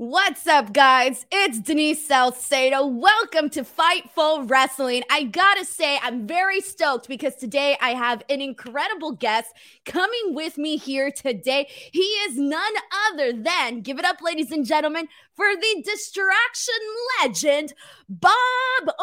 [0.00, 1.26] What's up, guys?
[1.32, 2.86] It's Denise Salcedo.
[2.86, 5.02] Welcome to Fightful Wrestling.
[5.10, 9.52] I gotta say, I'm very stoked because today I have an incredible guest
[9.86, 11.66] coming with me here today.
[11.90, 12.72] He is none
[13.10, 16.74] other than, give it up, ladies and gentlemen, for the distraction
[17.20, 17.72] legend,
[18.08, 18.94] Bob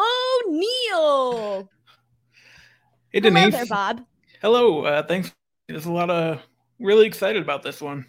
[0.46, 1.68] O'Neill.
[3.10, 3.42] Hey, Denise.
[3.42, 4.00] Hello there, Bob.
[4.40, 4.84] Hello.
[4.86, 5.30] Uh, thanks.
[5.68, 6.40] There's a lot of
[6.78, 8.06] really excited about this one.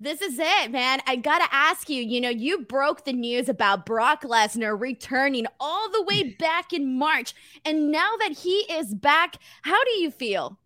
[0.00, 1.00] This is it, man.
[1.08, 5.46] I got to ask you, you know, you broke the news about Brock Lesnar returning
[5.58, 7.34] all the way back in March.
[7.64, 10.56] And now that he is back, how do you feel?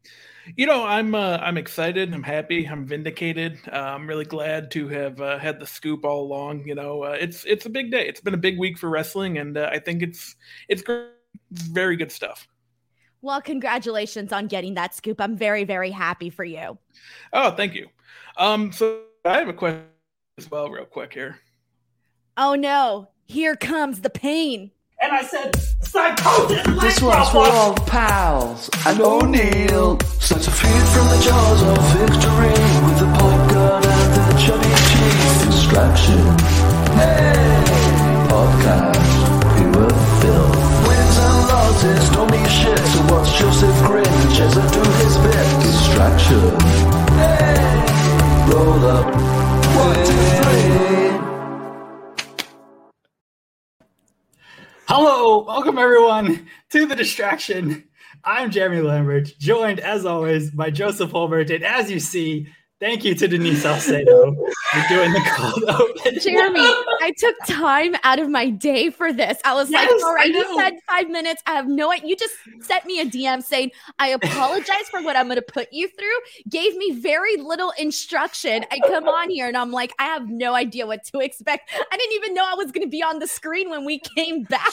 [0.56, 2.12] You know, I'm uh, I'm excited.
[2.12, 2.66] I'm happy.
[2.66, 3.58] I'm vindicated.
[3.72, 6.66] Uh, I'm really glad to have uh, had the scoop all along.
[6.66, 8.06] You know, uh, it's it's a big day.
[8.08, 10.34] It's been a big week for wrestling, and uh, I think it's
[10.68, 10.82] it's
[11.48, 12.48] very good stuff.
[13.22, 15.20] Well, congratulations on getting that scoop.
[15.20, 16.76] I'm very very happy for you.
[17.32, 17.86] Oh, thank you.
[18.36, 19.84] Um, so I have a question
[20.36, 21.38] as well, real quick here.
[22.36, 24.72] Oh no, here comes the pain.
[25.00, 26.66] And I said, psychosis.
[26.80, 30.00] This one's for all pals and O'Neill.
[30.18, 34.74] Such a feed from the jaws of victory with the pipe gun and the chubby
[34.90, 35.46] cheese.
[35.46, 36.18] Distraction.
[36.98, 37.62] Hey,
[38.26, 39.06] podcast.
[39.54, 40.86] Pure filth.
[40.88, 42.78] Wins and losses don't mean shit.
[42.78, 45.46] So watch Joseph Grinch as I do his bit.
[45.62, 46.58] Distraction.
[47.18, 47.81] Hey,
[48.52, 49.14] roll up.
[54.86, 57.88] Hello, welcome everyone to the distraction.
[58.24, 61.52] I'm Jeremy Lambert, joined as always by Joseph Holbert.
[61.52, 62.46] And as you see,
[62.82, 66.18] thank you to Denise Salcedo for doing the cold open.
[66.20, 66.60] Jeremy,
[67.00, 69.38] I took time out of my day for this.
[69.44, 71.40] I was Yes, like, all I right, you said five minutes.
[71.46, 72.08] I have no idea.
[72.08, 73.70] You just sent me a DM saying,
[74.00, 76.50] I apologize for what I'm going to put you through.
[76.50, 78.64] Gave me very little instruction.
[78.72, 81.70] I come on here and I'm like, I have no idea what to expect.
[81.72, 84.42] I didn't even know I was going to be on the screen when we came
[84.42, 84.72] back.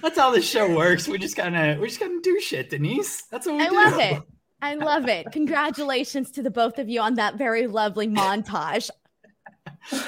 [0.00, 1.08] That's how this show works.
[1.08, 3.22] We just kind of we just kind of do shit, Denise.
[3.30, 3.76] That's what we I do.
[3.76, 4.22] I love it.
[4.62, 5.26] I love it.
[5.32, 8.90] Congratulations to the both of you on that very lovely montage.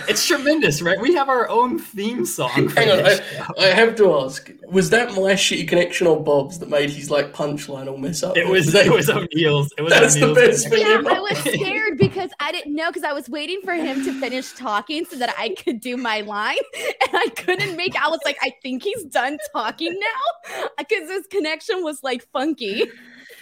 [0.09, 1.01] It's tremendous, right?
[1.01, 2.69] We have our own theme song.
[2.69, 3.21] Hang on, I.
[3.59, 7.33] I have to ask: Was that my shitty connection or Bob's that made his like
[7.33, 8.37] punchline all mess up?
[8.37, 9.73] It was that, it was O'Neill's.
[9.79, 13.03] It was That's the best thing Yeah, I was scared because I didn't know because
[13.03, 16.59] I was waiting for him to finish talking so that I could do my line,
[16.77, 17.97] and I couldn't make.
[17.97, 22.85] I was like, I think he's done talking now because his connection was like funky.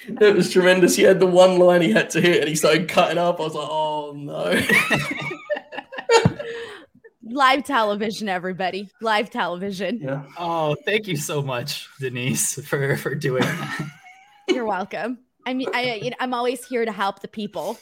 [0.21, 0.97] It was tremendous.
[0.97, 3.39] He had the one line he had to hit, and he started cutting up.
[3.39, 4.61] I was like, "Oh no!"
[7.23, 8.89] Live television, everybody.
[9.01, 10.01] Live television.
[10.01, 10.25] yeah.
[10.39, 13.91] Oh, thank you so much, Denise, for for doing that.
[14.49, 15.19] You're welcome.
[15.47, 17.79] I mean, I, you know, I'm always here to help the people.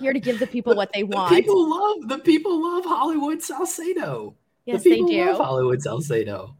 [0.00, 1.28] here to give the people what they want.
[1.30, 1.44] The want.
[1.44, 4.34] people love the people love Hollywood Salcedo.
[4.64, 5.24] yes, the they people do.
[5.26, 6.56] love Hollywood Salcedo.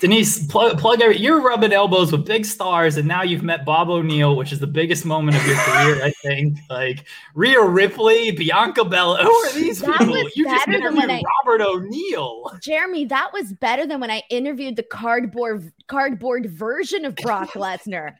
[0.00, 3.88] Denise, plug, plug every, you're rubbing elbows with big stars, and now you've met Bob
[3.88, 6.58] O'Neill, which is the biggest moment of your career, I think.
[6.68, 9.24] Like Rhea Ripley, Bianca Belair.
[9.24, 10.16] Who are these That people?
[10.34, 12.58] You just better than when interviewed Robert O'Neill.
[12.60, 18.14] Jeremy, that was better than when I interviewed the cardboard cardboard version of Brock Lesnar.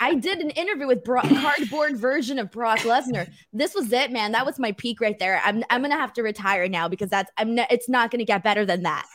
[0.00, 3.30] I did an interview with Bro- cardboard version of Brock Lesnar.
[3.52, 4.32] This was it, man.
[4.32, 5.40] That was my peak right there.
[5.44, 8.64] I'm I'm gonna have to retire now because that's I'm it's not gonna get better
[8.66, 9.06] than that.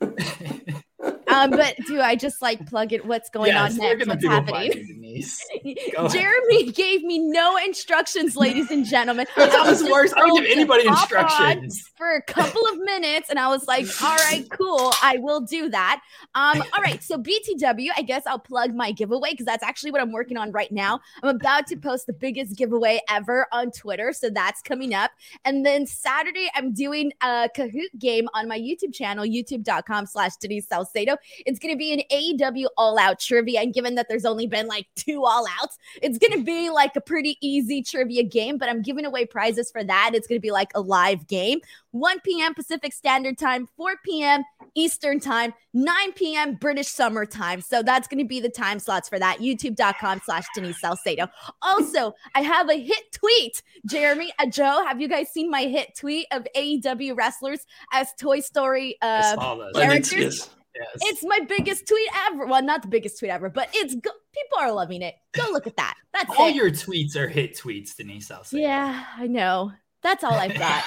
[1.28, 3.04] Um, but do I just like plug it?
[3.04, 4.06] What's going Yes, on next?
[4.06, 4.72] What's do it by happening?
[4.86, 5.46] you, Denise.
[5.96, 6.10] Ahead.
[6.12, 9.26] Jeremy gave me no instructions, ladies and gentlemen.
[9.36, 10.12] That's how this works.
[10.14, 11.90] I don't give anybody instructions.
[11.96, 15.68] for a couple of minutes, and I was like, "All right, cool, I will do
[15.70, 16.00] that."
[16.34, 20.00] Um, all right, so BTW, I guess I'll plug my giveaway because that's actually what
[20.00, 21.00] I'm working on right now.
[21.22, 25.10] I'm about to post the biggest giveaway ever on Twitter, so that's coming up.
[25.44, 31.16] And then Saturday, I'm doing a Kahoot game on my YouTube channel, YouTube.com/slash Denise Salcedo.
[31.46, 34.66] It's going to be an AEW All Out trivia, and given that there's only been
[34.66, 38.58] like two All Outs, it's going to be like a pretty easy trivia game.
[38.58, 40.10] But I'm giving away prizes for that.
[40.14, 41.60] It's going to be like a live game,
[41.92, 42.54] 1 p.m.
[42.54, 44.42] Pacific Standard Time, 4 p.m.
[44.74, 46.54] Eastern Time, 9 p.m.
[46.54, 47.60] British Summer Time.
[47.60, 49.38] So that's going to be the time slots for that.
[49.38, 51.28] YouTube.com/slash Denise Salcedo.
[51.62, 54.32] Also, I have a hit tweet, Jeremy.
[54.38, 58.96] Uh, Joe, have you guys seen my hit tweet of AEW wrestlers as Toy Story?
[59.02, 59.72] Uh, saw this.
[59.74, 60.50] Characters?
[60.74, 60.96] Yes.
[61.02, 62.46] It's my biggest tweet ever.
[62.46, 65.14] Well, not the biggest tweet ever, but it's go- people are loving it.
[65.32, 65.94] Go look at that.
[66.12, 66.54] That's all it.
[66.54, 68.30] your tweets are hit tweets, Denise.
[68.30, 68.60] I'll say.
[68.62, 69.72] yeah, I know.
[70.02, 70.84] That's all I've got.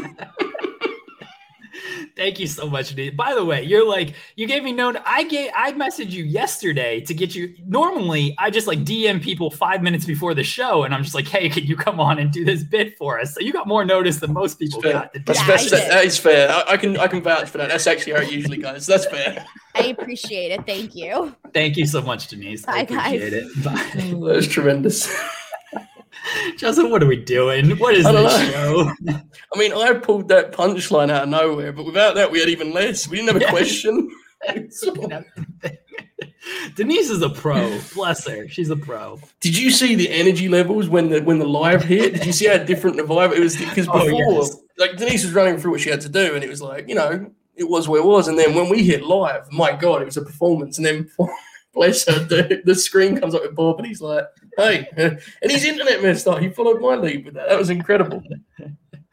[2.16, 3.14] Thank you so much, Denise.
[3.14, 4.94] By the way, you're like you gave me no.
[5.06, 7.54] I gave I messaged you yesterday to get you.
[7.66, 11.26] Normally, I just like DM people five minutes before the show, and I'm just like,
[11.28, 13.34] hey, can you come on and do this bit for us?
[13.34, 14.92] So you got more notice than most people Fair.
[14.92, 15.12] got.
[15.26, 16.50] That's, Yeah, that's, that, that is fair.
[16.50, 17.68] I, I can I can vouch for that.
[17.68, 18.86] That's actually how it usually goes.
[18.86, 19.44] That's fair.
[19.74, 20.66] I appreciate it.
[20.66, 21.34] Thank you.
[21.54, 22.66] Thank you so much, Denise.
[22.68, 23.14] I Bye, guys.
[23.14, 23.64] appreciate it.
[23.64, 24.32] Bye.
[24.34, 25.10] That's tremendous.
[26.56, 27.76] Justin, what are we doing?
[27.78, 28.90] What is this show?
[29.08, 32.72] I mean, I pulled that punchline out of nowhere, but without that, we had even
[32.72, 33.08] less.
[33.08, 34.10] We didn't have a question.
[36.74, 37.78] Denise is a pro.
[37.94, 38.48] Bless her.
[38.48, 39.20] She's a pro.
[39.40, 42.14] Did you see the energy levels when the when the live hit?
[42.14, 43.32] Did you see how different the vibe?
[43.32, 44.56] It was because Oh, before, yes.
[44.78, 46.96] like Denise was running through what she had to do, and it was like you
[46.96, 48.28] know, it was what it was.
[48.28, 50.78] And then when we hit live, my god, it was a performance.
[50.78, 51.10] And then
[51.72, 54.24] bless her, the, the screen comes up with Bob, and he's like,
[54.56, 56.40] "Hey," and his internet messed up.
[56.40, 57.48] He followed my lead with that.
[57.48, 58.22] That was incredible.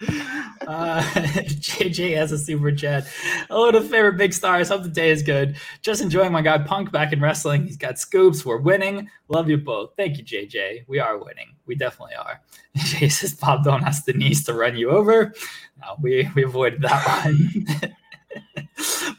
[0.02, 3.06] Uh, JJ has a super chat.
[3.50, 4.70] Hello to favorite big stars.
[4.70, 5.58] Hope the day is good.
[5.82, 7.66] Just enjoying my guy Punk back in wrestling.
[7.66, 8.46] He's got scoops.
[8.46, 9.10] We're winning.
[9.28, 9.92] Love you both.
[9.98, 10.86] Thank you, JJ.
[10.88, 11.56] We are winning.
[11.66, 12.42] We definitely are.
[12.78, 15.34] Jay says, Bob, don't ask Denise to run you over.
[15.82, 17.66] No, we, we avoided that one.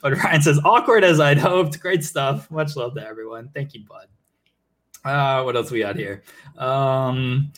[0.02, 1.80] but Ryan says, awkward as I'd hoped.
[1.80, 2.50] Great stuff.
[2.50, 3.50] Much love to everyone.
[3.52, 4.06] Thank you, bud.
[5.04, 6.22] Uh, what else we got here?
[6.58, 7.52] Um,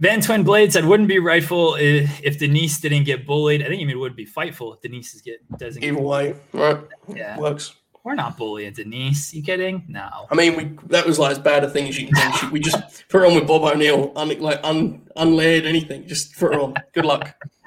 [0.00, 3.62] Van Twin Blade said, "Wouldn't be rightful if, if Denise didn't get bullied.
[3.62, 6.02] I think you mean it would be fightful if Denise is get doesn't get Either
[6.02, 6.78] way, right?
[7.14, 7.74] Yeah, Works.
[8.02, 9.32] we're not bullying Denise.
[9.32, 9.84] You kidding?
[9.88, 10.26] No.
[10.30, 12.50] I mean, we that was like as bad a thing as you can do.
[12.50, 16.06] We just put her on with Bob O'Neill, un, like un, unlayered anything.
[16.06, 16.74] Just put her on.
[16.92, 17.34] Good luck.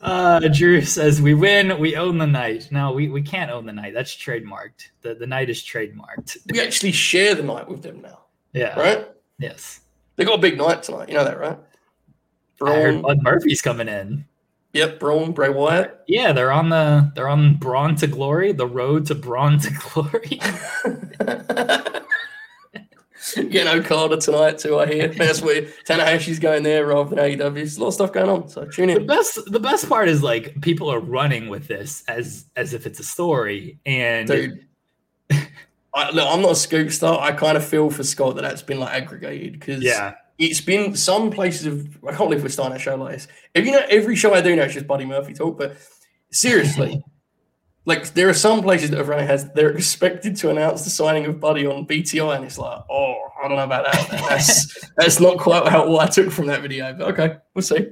[0.00, 1.78] Uh, Drew says we win.
[1.78, 2.68] We own the night.
[2.70, 3.94] No, we, we can't own the night.
[3.94, 4.90] That's trademarked.
[5.02, 6.36] The the night is trademarked.
[6.52, 8.20] We actually share the night with them now,
[8.52, 8.78] Yeah.
[8.78, 9.08] right?
[9.38, 9.80] Yes.
[10.16, 11.08] They got a big night tonight.
[11.08, 11.58] You know that, right?
[12.64, 14.24] I heard Bud Murphy's coming in.
[14.72, 16.00] yep, Braun, Bray Wyatt.
[16.08, 20.40] Yeah, they're on the they're on Braun to Glory, the road to Braun to Glory.
[23.50, 24.78] Getting Okada tonight too.
[24.78, 27.54] I hear that's where Tanahashi's going there rather than AEW.
[27.54, 28.48] There's a lot of stuff going on.
[28.48, 29.06] So tune the in.
[29.06, 33.00] best the best part is like people are running with this as as if it's
[33.00, 34.66] a story and dude.
[35.94, 37.18] I, look, I'm not a scoop star.
[37.20, 40.94] I kind of feel for Scott that that's been like aggregated because yeah it's been
[40.94, 43.28] some places of I can't believe we're starting a show like this.
[43.54, 45.76] If you know every show I do now is just Buddy Murphy talk, but
[46.30, 47.02] seriously,
[47.88, 51.24] like there are some places that have run has they're expected to announce the signing
[51.26, 54.10] of Buddy on BTE, and it's like, oh, I don't know about that.
[54.28, 57.88] That's that's not quite how what I took from that video, but okay, we'll see.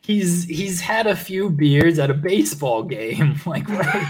[0.00, 4.04] he's he's had a few beers at a baseball game like what-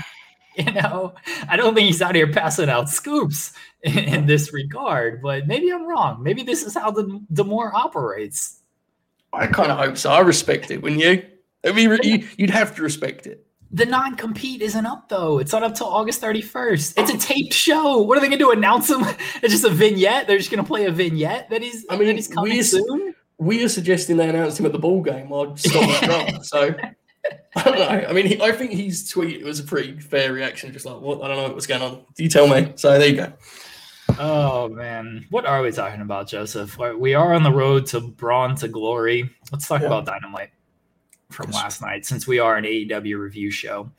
[0.56, 1.14] you know
[1.48, 3.52] i don't think he's out here passing out scoops
[3.84, 8.60] in, in this regard but maybe i'm wrong maybe this is how the D'Amore operates
[9.32, 10.10] I kind of hope so.
[10.10, 11.22] I respect it, wouldn't you?
[11.64, 13.46] I mean, you'd have to respect it.
[13.72, 17.98] The non-compete isn't up though it's not up till august 31st it's a taped show
[18.02, 19.00] what are they gonna do announce him
[19.42, 22.16] it's just a vignette they're just gonna play a vignette that he's I mean, that
[22.16, 25.56] he's coming we- soon we are suggesting they announced him at the ball game while
[25.56, 26.30] Scott was drunk.
[26.44, 26.74] So
[27.56, 28.06] I don't know.
[28.08, 30.72] I mean, he, I think his tweet was a pretty fair reaction.
[30.74, 31.22] Just like, what?
[31.22, 32.04] I don't know what's going on.
[32.16, 32.72] Do you tell me?
[32.76, 33.32] So there you go.
[34.18, 36.76] Oh man, what are we talking about, Joseph?
[36.98, 39.30] We are on the road to Braun to glory.
[39.52, 39.86] Let's talk Yeah.
[39.86, 40.50] about Dynamite
[41.30, 43.90] from last night, since we are an AEW review show.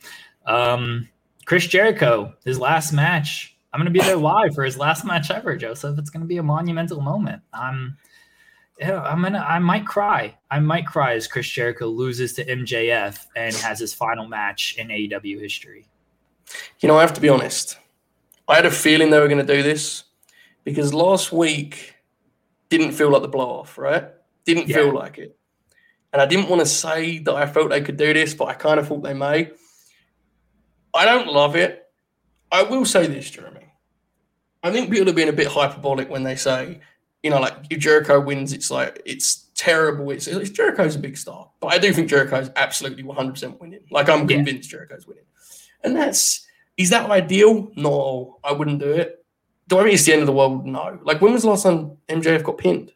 [0.46, 1.08] Um,
[1.46, 3.56] Chris Jericho, his last match.
[3.74, 5.98] I'm going to be there live for his last match ever, Joseph.
[5.98, 7.42] It's going to be a monumental moment.
[7.54, 7.98] I'm,
[8.80, 10.38] yeah, I'm gonna, I might cry.
[10.50, 14.88] I might cry as Chris Jericho loses to MJF and has his final match in
[14.90, 15.86] AEW history.
[16.80, 17.78] You know, I have to be honest.
[18.48, 20.04] I had a feeling they were going to do this
[20.64, 21.96] because last week
[22.70, 24.06] didn't feel like the blow off, right?
[24.46, 24.78] Didn't Yeah.
[24.78, 25.38] feel like it.
[26.14, 28.54] And I didn't want to say that I felt they could do this, but I
[28.54, 29.52] kind of thought they may.
[30.94, 31.86] I don't love it.
[32.52, 33.74] I will say this, Jeremy.
[34.64, 36.82] I think people are being a bit hyperbolic when they say,
[37.24, 40.12] you know, like if Jericho wins, it's like it's terrible.
[40.12, 43.82] It's, it's Jericho's a big star, but I do think Jericho's absolutely 100% winning.
[43.90, 44.36] Like I'm Yeah.
[44.38, 45.24] convinced Jericho's winning,
[45.84, 46.46] and that's
[46.78, 47.72] is that ideal?
[47.76, 49.24] No, I wouldn't do it.
[49.68, 50.66] Do I mean it's the end of the world?
[50.66, 51.00] No.
[51.04, 52.92] Like when was the last time MJF got pinned?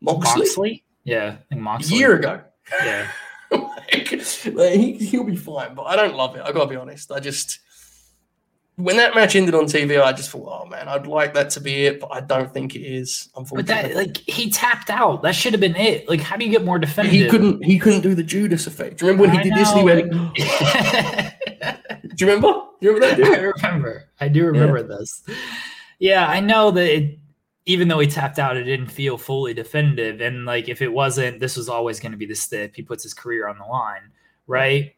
[0.00, 0.83] Moxley, Moxley?
[1.04, 2.42] Yeah, I think a year ago.
[2.82, 3.08] Yeah.
[3.50, 4.12] like,
[4.46, 6.42] like, he, he'll be fine, but I don't love it.
[6.42, 7.12] I gotta be honest.
[7.12, 7.60] I just
[8.76, 11.60] when that match ended on TV, I just thought, oh man, I'd like that to
[11.60, 13.28] be it, but I don't think it is.
[13.32, 15.22] But Unfortunately, that like he tapped out.
[15.22, 16.08] That should have been it.
[16.08, 17.20] Like, how do you get more definitive?
[17.20, 17.64] he couldn't.
[17.64, 18.98] He couldn't do the Judas effect.
[18.98, 19.70] Do you remember when he I did this?
[19.70, 21.34] And he went.
[22.16, 22.48] Do you remember?
[22.80, 23.64] Do you remember that?
[23.64, 24.04] I remember.
[24.20, 25.24] I do remember this.
[25.98, 27.18] Yeah, I know that it,
[27.66, 30.20] even though he tapped out, it didn't feel fully definitive.
[30.20, 32.76] And like, if it wasn't, this was always going to be the stip.
[32.76, 34.10] He puts his career on the line,
[34.46, 34.94] right?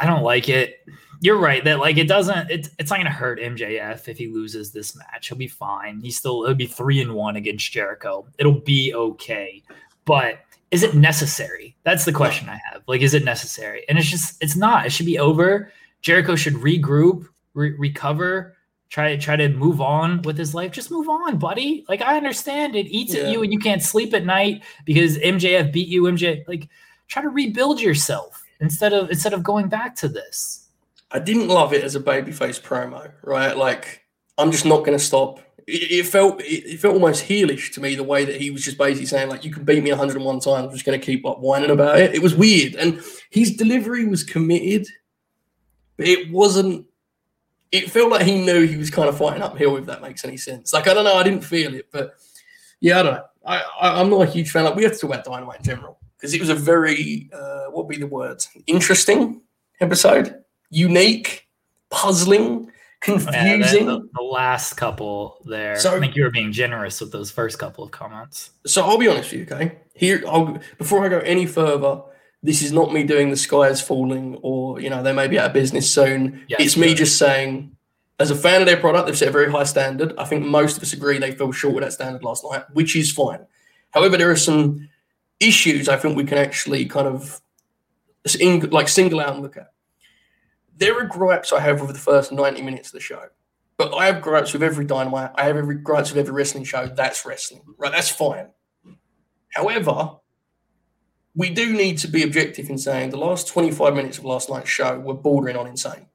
[0.00, 0.86] I don't like it.
[1.20, 2.50] You're right that like it doesn't.
[2.50, 5.28] It's it's not going to hurt MJF if he loses this match.
[5.28, 6.00] He'll be fine.
[6.00, 8.26] He's still he'll be three and one against Jericho.
[8.38, 9.62] It'll be okay.
[10.04, 10.40] But
[10.72, 11.76] is it necessary?
[11.84, 12.82] That's the question I have.
[12.88, 13.84] Like, is it necessary?
[13.88, 14.84] And it's just it's not.
[14.84, 15.70] It should be over.
[16.00, 18.56] Jericho should regroup, re- recover,
[18.92, 20.70] try to try to move on with his life.
[20.70, 21.82] Just move on, buddy.
[21.88, 23.22] Like I understand it eats Yeah.
[23.22, 26.02] at you and you can't sleep at night because MJF beat you.
[26.02, 26.68] MJ like
[27.08, 30.68] try to rebuild yourself instead of instead of going back to this.
[31.10, 33.56] I didn't love it as a babyface promo, right?
[33.56, 34.02] Like,
[34.38, 35.40] I'm just not going to stop.
[35.66, 38.62] It, it felt it, it felt almost heelish to me the way that he was
[38.64, 40.66] just basically saying like, "You can beat me 101 times.
[40.66, 44.06] I'm just going to keep like whining about it." It was weird, and his delivery
[44.06, 44.86] was committed,
[45.96, 46.86] but it wasn't.
[47.72, 49.76] It felt like he knew he was kind of fighting uphill.
[49.78, 50.72] If that makes any sense.
[50.72, 51.14] Like, I don't know.
[51.16, 52.14] I didn't feel it, but
[52.80, 53.24] yeah, I don't know.
[53.46, 54.64] I, I I'm not a huge fan.
[54.64, 57.64] Like, we have to talk about Dynamite in general because it was a very uh,
[57.70, 58.48] what would be the words?
[58.66, 59.40] Interesting
[59.80, 60.36] episode
[60.70, 61.46] unique,
[61.90, 62.70] puzzling,
[63.06, 63.86] Yeah, confusing.
[63.86, 65.76] the, the last couple there.
[65.78, 68.50] So- I think you were being generous with those first couple of comments.
[68.66, 69.78] so I'll be honest with you, okay?
[69.94, 72.00] Here, I'll, before I go any further,
[72.42, 75.38] this is not me doing the sky is falling or you know they may be
[75.38, 76.44] out of business soon.
[76.48, 77.76] It's me just saying,
[78.18, 80.14] as a fan of their product, they've set a very high standard.
[80.18, 82.96] I think most of us agree they fell short of that standard last night, which
[82.96, 83.46] is fine.
[83.90, 84.88] However, there are some
[85.40, 87.40] issues I think we can actually kind of
[88.70, 89.72] like single out and look at.
[90.76, 93.22] There are gripes I have with the first 90 minutes of the show.
[93.76, 95.30] But I have gripes with every dynamite.
[95.34, 96.86] I have every gripes with every wrestling show.
[96.86, 97.62] That's wrestling.
[97.78, 97.90] Right.
[97.90, 98.50] That's fine.
[99.50, 100.18] However,
[101.34, 104.68] we do need to be objective in saying the last 25 minutes of last night's
[104.68, 106.06] show were bordering on insane.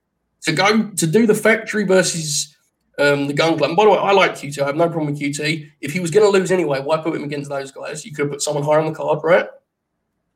[0.43, 2.55] To go to do the factory versus
[3.00, 3.69] um, the gun club.
[3.69, 4.62] And by the way, I like QT.
[4.62, 5.69] I have no problem with QT.
[5.81, 8.05] If he was going to lose anyway, why put him against those guys?
[8.05, 9.47] You could have put someone higher on the card, right?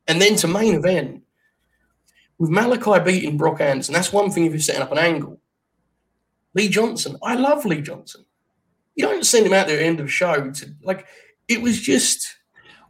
[0.07, 1.23] And then to main event
[2.38, 3.93] with Malachi beating Brock Anderson.
[3.93, 5.39] That's one thing if you're setting up an angle.
[6.53, 7.17] Lee Johnson.
[7.23, 8.25] I love Lee Johnson.
[8.95, 11.05] You don't send him out there at the end of the show to like.
[11.47, 12.38] It was just.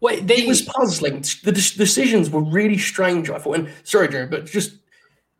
[0.01, 1.23] Wait, they It was puzzling.
[1.43, 3.29] The de- decisions were really strange.
[3.29, 4.73] I thought, and sorry, Jerry, but just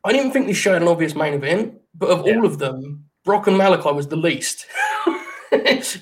[0.04, 1.80] I didn't think this show had an obvious main event.
[1.96, 2.36] But of Yeah.
[2.38, 4.66] all of them, Brock and Malachi was the least.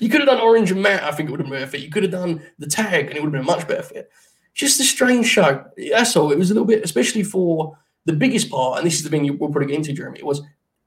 [0.00, 1.02] you could have done Orange and Matt.
[1.02, 1.80] I think it would have been a better fit.
[1.80, 4.10] You could have done the tag, and it would have been a much better fit.
[4.54, 5.64] Just a strange show.
[5.90, 6.30] That's all.
[6.32, 8.78] It was a little bit, especially for the biggest part.
[8.78, 10.18] And this is the thing you we'll probably get into, Jeremy.
[10.20, 10.42] It was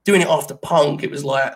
[0.06, 1.04] doing it after Punk.
[1.04, 1.54] It was like,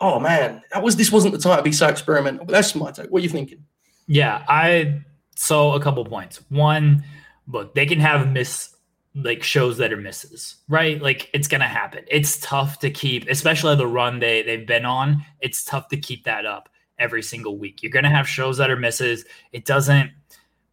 [0.00, 2.44] oh man, that was this wasn't the time to be so experimental.
[2.44, 3.10] But that's my take.
[3.10, 3.64] What are you thinking?
[4.06, 5.00] Yeah, I
[5.36, 6.40] so a couple points.
[6.48, 7.04] One,
[7.46, 8.74] look, they can have miss
[9.14, 11.00] like shows that are misses, right?
[11.00, 12.04] Like it's gonna happen.
[12.08, 15.24] It's tough to keep, especially the run they they've been on.
[15.40, 17.82] It's tough to keep that up every single week.
[17.82, 19.24] You're gonna have shows that are misses.
[19.52, 20.10] It doesn't,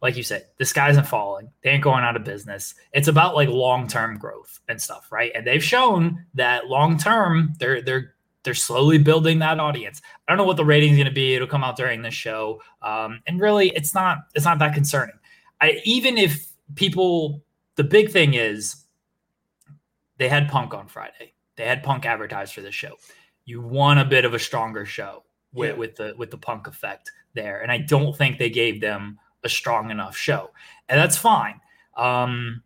[0.02, 1.50] like you said, the sky isn't falling.
[1.62, 2.74] They ain't going out of business.
[2.92, 5.32] It's about like long term growth and stuff, right?
[5.34, 10.00] And they've shown that long term, they're they're they're slowly building that audience.
[10.28, 11.34] I don't know what the rating is going to be.
[11.34, 15.16] It'll come out during the show, um, and really, it's not it's not that concerning.
[15.60, 17.42] I even if people,
[17.76, 18.84] the big thing is
[20.18, 21.32] they had Punk on Friday.
[21.56, 22.96] They had Punk advertised for this show.
[23.44, 25.76] You want a bit of a stronger show with, Yeah.
[25.76, 29.48] with the with the Punk effect there, and I don't think they gave them a
[29.48, 30.50] strong enough show,
[30.88, 31.60] and that's fine.
[31.96, 32.62] Um,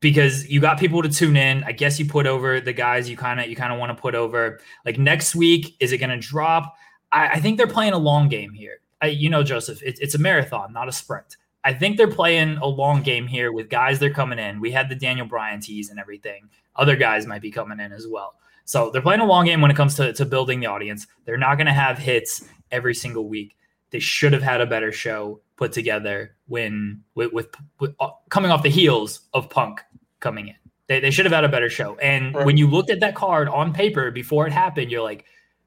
[0.00, 1.64] because you got people to tune in.
[1.64, 4.00] I guess you put over the guys you kind of you kind of want to
[4.00, 4.60] put over.
[4.84, 6.76] Like next week, is it going to drop?
[7.12, 8.80] I, I think they're playing a long game here.
[9.02, 11.36] I, you know, Joseph, it, it's a marathon, not a sprint.
[11.64, 14.60] I think they're playing a long game here with guys they're coming in.
[14.60, 16.48] We had the Daniel Bryan tease and everything.
[16.76, 18.34] Other guys might be coming in as well.
[18.66, 21.06] So they're playing a long game when it comes to, to building the audience.
[21.24, 23.56] They're not going to have hits every single week.
[23.90, 27.48] They should have had a better show put together when with, with,
[27.80, 29.80] with uh, coming off the heels of Punk
[30.20, 30.54] coming in.
[30.88, 31.96] They, they should have had a better show.
[31.96, 32.44] And Right.
[32.46, 35.24] when you looked at that card on paper before it happened, you're like,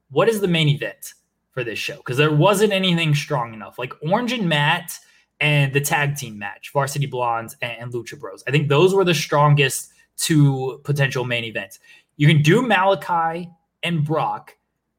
[0.10, 1.14] what is the main event
[1.52, 1.98] for this show?
[1.98, 3.80] Because there wasn't anything strong enough.
[3.80, 4.98] Like Orange and Matt
[5.40, 8.44] and the tag team match, Varsity Blondes and, and Lucha Bros.
[8.48, 11.80] I think those were the strongest two potential main events.
[12.18, 13.50] You can do Malachi
[13.84, 14.57] and Brock,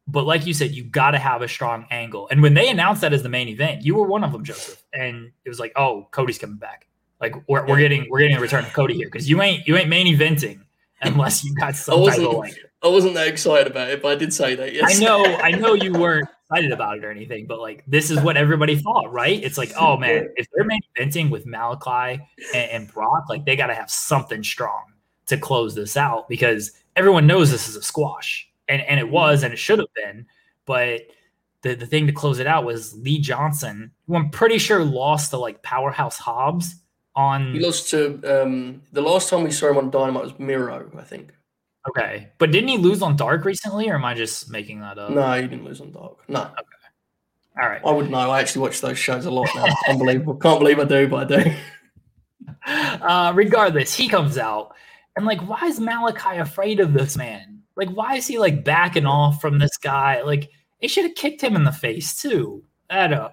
[0.09, 2.29] but like you said, you got to have a strong angle.
[2.31, 4.83] And when they announced that as the main event, you were one of them, Joseph.
[4.93, 6.89] And it was like, oh, Cody's coming back.
[7.21, 9.77] Like we're, we're getting we're getting a return of Cody here because you ain't you
[9.77, 10.61] ain't main eventing
[11.03, 14.15] unless you got some type of like I wasn't that excited about it, but I
[14.15, 14.73] did say that.
[14.73, 15.01] Yes.
[15.01, 18.21] I know, I know you weren't excited about it or anything, but like this is
[18.21, 19.43] what everybody thought, right?
[19.43, 22.23] It's like, oh man, if they're main eventing with Malachi
[22.55, 24.93] and, and Brock, like they got to have something strong
[25.27, 29.43] to close this out because everyone knows this is a squash, and and it was,
[29.43, 30.27] and it should have been,
[30.67, 31.03] but.
[31.63, 35.31] The, the thing to close it out was Lee Johnson, who I'm pretty sure lost
[35.33, 36.77] to like Powerhouse Hobbs
[37.17, 40.89] on He lost to um, the last time we saw him on Dynamite was Miro,
[40.97, 41.33] I think.
[41.89, 45.11] okay, but didn't he lose on Dark recently, or am I just making that up?
[45.11, 46.19] No, he didn't lose on Dark.
[46.29, 47.61] No, Okay.
[47.61, 47.81] All right.
[47.85, 48.31] I would know.
[48.31, 49.67] I actually watch those shows a lot now.
[49.89, 50.37] Unbelievable.
[50.37, 51.55] Can't believe I do, but I do.
[53.05, 54.77] uh, regardless, he comes out
[55.17, 57.58] and like, why is Malachi afraid of this man?
[57.79, 60.21] Like, why is he like backing off from this guy?
[60.23, 60.51] Like,
[60.83, 62.65] they should have kicked him in the face too.
[62.91, 63.33] I don't,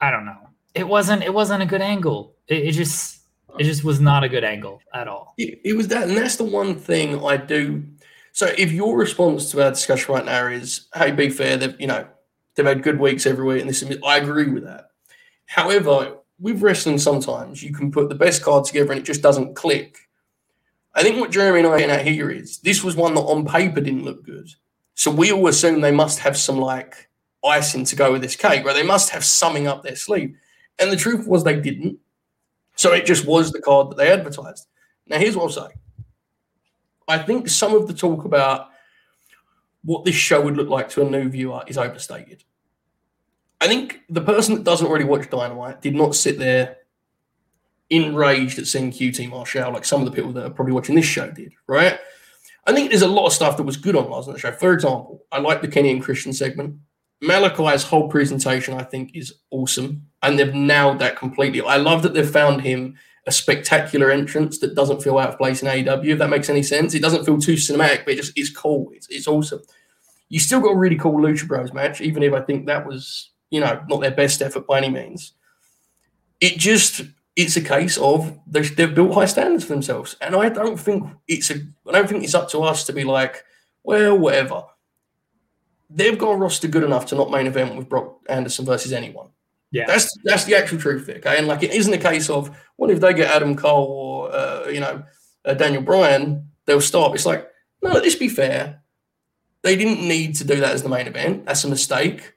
[0.00, 0.48] I don't know.
[0.74, 1.22] It wasn't.
[1.22, 2.34] It wasn't a good angle.
[2.48, 3.20] It, it just,
[3.58, 5.34] it just was not a good angle at all.
[5.38, 7.84] It, it was that, and that's the one thing I do.
[8.32, 11.86] So, if your response to our discussion right now is, "Hey, be fair," they've you
[11.86, 12.06] know
[12.54, 14.88] they've had good weeks every week, and this, I agree with that.
[15.46, 19.54] However, with wrestling, sometimes you can put the best card together and it just doesn't
[19.54, 20.05] click.
[20.96, 23.44] I think what Jeremy and I are at here is this was one that on
[23.44, 24.48] paper didn't look good,
[24.94, 27.10] so we all assume they must have some like
[27.44, 28.74] icing to go with this cake, right?
[28.74, 30.34] They must have something up their sleeve,
[30.78, 31.98] and the truth was they didn't.
[32.76, 34.66] So it just was the card that they advertised.
[35.06, 35.74] Now, here's what I'll say.
[37.08, 38.70] I think some of the talk about
[39.84, 42.42] what this show would look like to a new viewer is overstated.
[43.60, 46.78] I think the person that doesn't really watch Dynamite did not sit there
[47.90, 51.04] enraged at seeing QT Marshall like some of the people that are probably watching this
[51.04, 51.98] show did, right?
[52.66, 54.52] I think there's a lot of stuff that was good on last night's show.
[54.52, 56.78] For example, I like the Kenny and Christian segment.
[57.22, 60.06] Malachi's whole presentation, I think, is awesome.
[60.22, 61.60] And they've nailed that completely.
[61.60, 62.96] I love that they've found him
[63.26, 66.62] a spectacular entrance that doesn't feel out of place in AEW, if that makes any
[66.62, 66.94] sense.
[66.94, 68.90] It doesn't feel too cinematic, but it just is cool.
[68.94, 69.62] It's, it's awesome.
[70.28, 73.30] You still got a really cool Lucha Bros match, even if I think that was,
[73.50, 75.32] you know, not their best effort by any means.
[76.40, 77.02] It just
[77.36, 81.04] it's a case of they, they've built high standards for themselves, and I don't think
[81.28, 83.44] it's a I don't think it's up to us to be like,
[83.84, 84.64] well, whatever.
[85.88, 89.28] They've got a roster good enough to not main event with Brock Anderson versus anyone.
[89.70, 89.86] Yeah.
[89.86, 91.36] That's that's the actual truth there, okay?
[91.38, 94.66] And like it isn't a case of what if they get Adam Cole or uh,
[94.68, 95.04] you know
[95.44, 97.14] uh, Daniel Bryan, they'll stop.
[97.14, 97.48] It's like
[97.82, 98.82] no, let's be fair.
[99.62, 101.44] They didn't need to do that as the main event.
[101.44, 102.32] That's a mistake.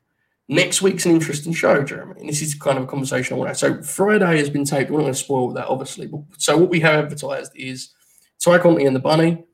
[0.51, 2.15] Next week's an interesting show, Jeremy.
[2.19, 3.77] And this is kind of a conversation I want to have.
[3.77, 4.89] So Friday has been taped.
[4.89, 6.07] We're not going to spoil that, obviously.
[6.07, 7.91] But, so what we have advertised is
[8.39, 9.45] Tay Conti and the Bunny,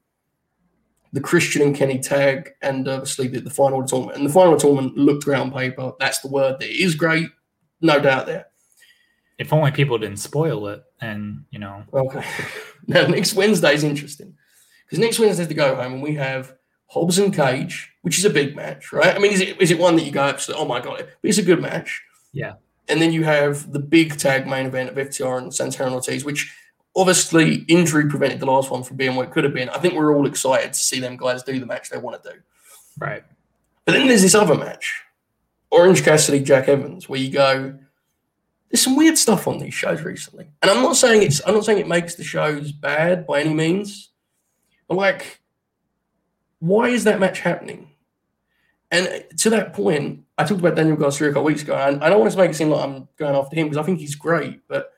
[1.12, 4.18] the Christian and Kenny tag, and obviously the, the final tournament.
[4.18, 5.92] And the final tournament looked great on paper.
[6.00, 6.64] That's the word.
[6.64, 7.28] It is great,
[7.82, 8.46] no doubt there.
[9.38, 12.24] If only people didn't spoil it, and you know, Okay.
[12.88, 14.34] now next Wednesday is interesting
[14.86, 16.54] because next Wednesday's the go home, and we have
[16.88, 19.15] Hobbs and Cage, which is a big match, right?
[19.15, 20.63] I mean, is it is it one that you go absolutely?
[20.63, 22.02] Oh my god, but it's a good match.
[22.34, 22.54] Yeah.
[22.88, 26.24] And then you have the big tag main event of FTR and Santana and Ortiz,
[26.24, 26.56] which
[26.95, 29.69] obviously injury prevented the last one from being what it could have been.
[29.69, 32.30] I think we're all excited to see them guys do the match they want to
[32.32, 32.36] do.
[33.00, 33.24] right?
[33.86, 35.04] But then there's this other match,
[35.71, 37.78] Orange Cassidy, Jack Evans, where you go,
[38.69, 40.48] there's some weird stuff on these shows recently.
[40.62, 43.54] And I'm not saying it's I'm not saying it makes the shows bad by any
[43.54, 44.10] means.
[44.88, 45.39] But like,
[46.65, 47.91] why is that match happening?
[48.91, 52.10] And to that point, I talked about Daniel Garcia a couple weeks ago, and I
[52.10, 54.15] don't want to make it seem like I'm going after him because I think he's
[54.15, 54.91] great, but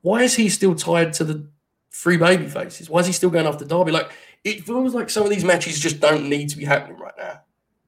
[0.00, 1.48] why is he still tied to the
[1.92, 2.88] three baby faces?
[2.88, 3.92] Why is he still going after Darby?
[3.92, 4.10] Like
[4.44, 7.40] it feels like some of these matches just don't need to be happening right now.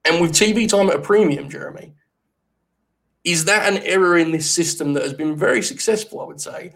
[0.04, 1.94] And with TV time at a premium, Jeremy,
[3.24, 6.20] is that an error in this system that has been very successful?
[6.20, 6.74] I would say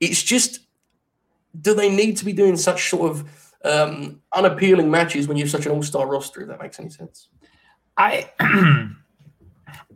[0.00, 0.60] it's just
[1.60, 5.50] do they need to be doing such sort of um, unappealing matches when you have
[5.50, 6.42] such an all-star roster?
[6.42, 7.28] If that makes any sense.
[7.96, 8.30] I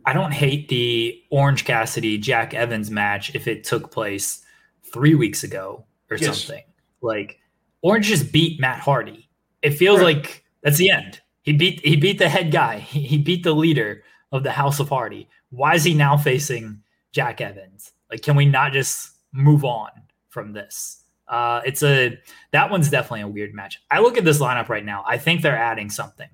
[0.05, 4.43] I don't hate the Orange Cassidy Jack Evans match if it took place
[4.91, 6.43] three weeks ago or Yes.
[6.43, 6.63] something.
[7.01, 7.39] Like
[7.81, 9.29] Orange just beat Matt Hardy.
[9.61, 10.17] It feels Right.
[10.17, 11.21] like that's the end.
[11.43, 12.79] He beat he beat the head guy.
[12.93, 15.29] He, he beat the leader of the House of Hardy.
[15.51, 17.93] Why is he now facing Jack Evans?
[18.09, 19.89] Like, can we not just move on
[20.29, 21.02] from this?
[21.27, 22.17] Uh, it's a
[22.51, 23.81] that one's definitely a weird match.
[23.89, 25.03] I look at this lineup right now.
[25.07, 26.29] I think they're adding something.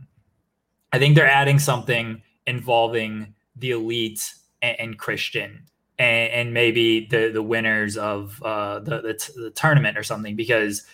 [0.91, 5.63] I think they're adding something involving the elite and, and Christian
[5.99, 10.35] and, and maybe the the winners of uh, the, the t- the tournament or something
[10.35, 10.85] because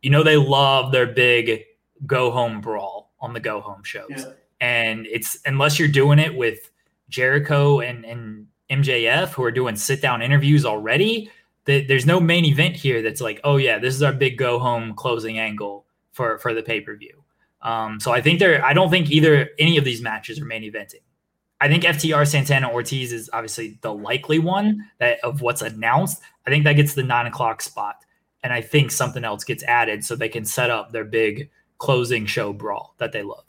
[0.00, 1.64] you know they love their big
[2.06, 4.26] go home brawl on the go home shows
[4.60, 6.70] and it's unless you're doing it with
[7.08, 11.30] Jericho and and MJF who are doing sit down interviews already
[11.64, 14.94] there's no main event here that's like oh yeah this is our big go home
[14.94, 17.22] closing angle for for the pay per view
[17.62, 20.62] um, so I think they're I don't think either any of these matches are main
[20.62, 21.02] eventing.
[21.60, 26.20] I think FTR Santana Ortiz is obviously the likely one that of what's announced.
[26.46, 28.04] I think that gets the nine o'clock spot
[28.42, 32.26] and I think something else gets added so they can set up their big closing
[32.26, 33.44] show brawl that they love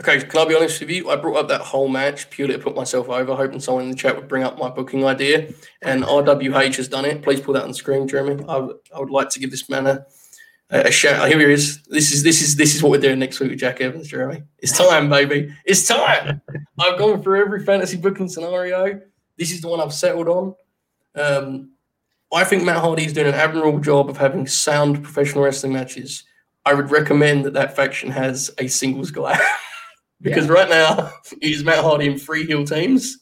[0.00, 1.10] Okay, can I be honest with you?
[1.10, 3.96] I brought up that whole match purely to put myself over, hoping someone in the
[3.96, 5.52] chat would bring up my booking idea.
[5.82, 7.22] And RWH has done it.
[7.22, 8.44] Please pull that on the screen, Jeremy.
[8.48, 10.06] I would- would like to give this man a,
[10.70, 11.26] a shout.
[11.28, 11.82] Here he is.
[11.88, 14.44] This is this is this is what we're doing next week with Jack Evans, Jeremy.
[14.60, 15.52] It's time, baby.
[15.64, 16.42] It's time.
[16.78, 19.00] I've gone through every fantasy booking scenario.
[19.36, 20.54] This is the one I've settled on.
[21.16, 21.70] Um,
[22.32, 26.22] I think Matt Hardy is doing an admirable job of having sound professional wrestling matches.
[26.64, 29.38] I would recommend that that faction has a singles guy.
[30.20, 33.18] Because right now it is Matt Hardy in three heel teams,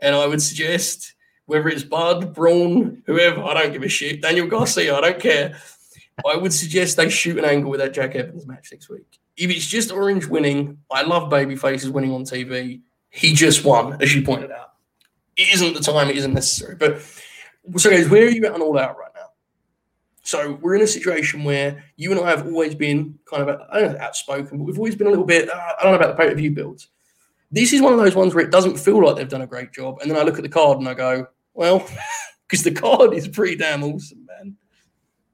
[0.00, 1.14] and I would suggest
[1.46, 4.20] whether it's Bud, Braun, whoever, I don't give a shit.
[4.20, 5.56] Daniel Garcia, I don't care.
[6.26, 9.18] I would suggest they shoot an angle with that Jack Evans match next week.
[9.36, 12.82] If it's just Orange winning, I love baby faces winning on TV.
[13.10, 14.72] He just won, as you pointed out.
[15.36, 16.74] It isn't the time, it isn't necessary.
[16.74, 17.00] But
[17.76, 19.07] so guys, where are you at on all out right?
[20.28, 23.80] So we're in a situation where you and I have always been kind of, I
[23.80, 26.18] don't know, outspoken, but we've always been a little bit, uh, I don't know about
[26.18, 26.88] the pay per view builds.
[27.50, 29.72] This is one of those ones where it doesn't feel like they've done a great
[29.72, 30.00] job.
[30.02, 31.78] And then I look at the card and I go, well,
[32.46, 34.54] because the card is pretty damn awesome, man.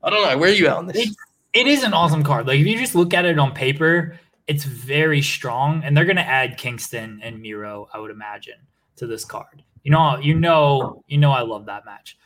[0.05, 0.39] I don't know.
[0.39, 1.09] Where are you at on this?
[1.09, 1.17] It,
[1.55, 2.47] it is an awesome card.
[2.47, 6.17] Like if you just look at it on paper, it's very strong, and they're going
[6.17, 8.59] to add Kingston and Miro, I would imagine,
[8.95, 9.65] to this card.
[9.83, 12.17] You know, you know, you know, I love that match.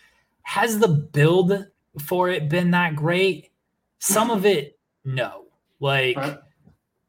[0.42, 1.64] Has the build
[1.98, 3.50] for it been that great?
[3.98, 5.44] Some of it, no.
[5.80, 6.38] Like, Right.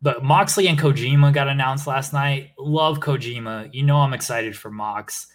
[0.02, 2.52] but Moxley and Kojima got announced last night.
[2.58, 3.70] Love Kojima.
[3.74, 5.28] You know, I'm excited for Mox.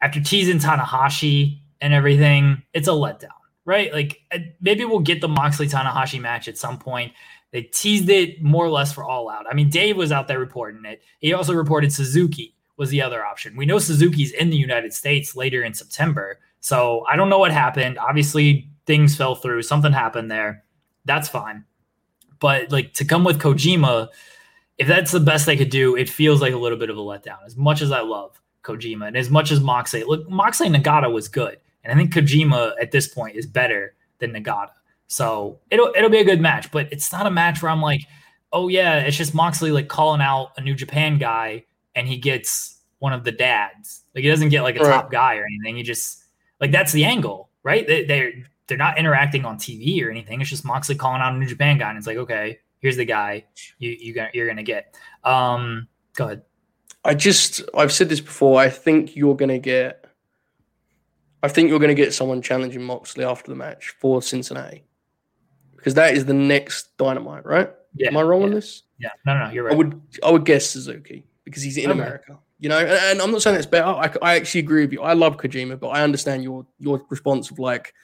[0.00, 3.28] After teasing Tanahashi and everything, it's a letdown
[3.68, 3.92] right?
[3.92, 7.12] Like uh, maybe we'll get the Moxley Tanahashi match at some point.
[7.52, 9.44] They teased it more or less for All Out.
[9.48, 11.02] I mean, Dave was out there reporting it.
[11.18, 13.56] He also reported Suzuki was the other option.
[13.56, 16.38] We know Suzuki's in the United States later in September.
[16.60, 17.98] So I don't know what happened.
[17.98, 19.62] Obviously, things fell through.
[19.62, 20.64] Something happened there.
[21.04, 21.64] That's fine.
[22.40, 24.08] But like to come with Kojima,
[24.78, 27.00] if that's the best they could do, it feels like a little bit of a
[27.00, 27.38] letdown.
[27.46, 31.28] As much as I love Kojima and as much as Moxley, look, Moxley Nagata was
[31.28, 31.58] good.
[31.84, 34.70] And I think Kojima at this point is better than Nagata.
[35.06, 38.02] So it'll it'll be a good match, but it's not a match where I'm like,
[38.52, 42.80] oh yeah, it's just Moxley like calling out a New Japan guy and he gets
[43.00, 44.04] one of the dads.
[44.14, 44.92] Like he doesn't get like a Right.
[44.92, 45.76] top guy or anything.
[45.76, 46.24] He just
[46.60, 47.86] like that's the angle, right?
[47.86, 48.32] They, they're
[48.68, 50.40] they're not interacting on TV or anything.
[50.40, 53.04] It's just Moxley calling out a New Japan guy, and it's like, okay, here's the
[53.04, 53.44] guy
[53.78, 54.94] you you got you're gonna get.
[55.24, 56.42] Um, go ahead.
[57.04, 58.60] I just I've said this before.
[58.60, 60.04] I think you're gonna get
[61.42, 64.84] I think you're gonna get someone challenging Moxley after the match for Cincinnati.
[65.76, 67.70] Because that is the next dynamite, right?
[67.94, 68.82] Yeah, Am I wrong on this?
[68.98, 69.72] Yeah, no, no, no, you're right.
[69.72, 72.00] I would I would guess Suzuki because he's in Okay.
[72.00, 72.38] America.
[72.60, 73.86] You know, and, and I'm not saying it's better.
[73.86, 75.00] I, I actually agree with you.
[75.00, 77.94] I love Kojima, but I understand your your response of like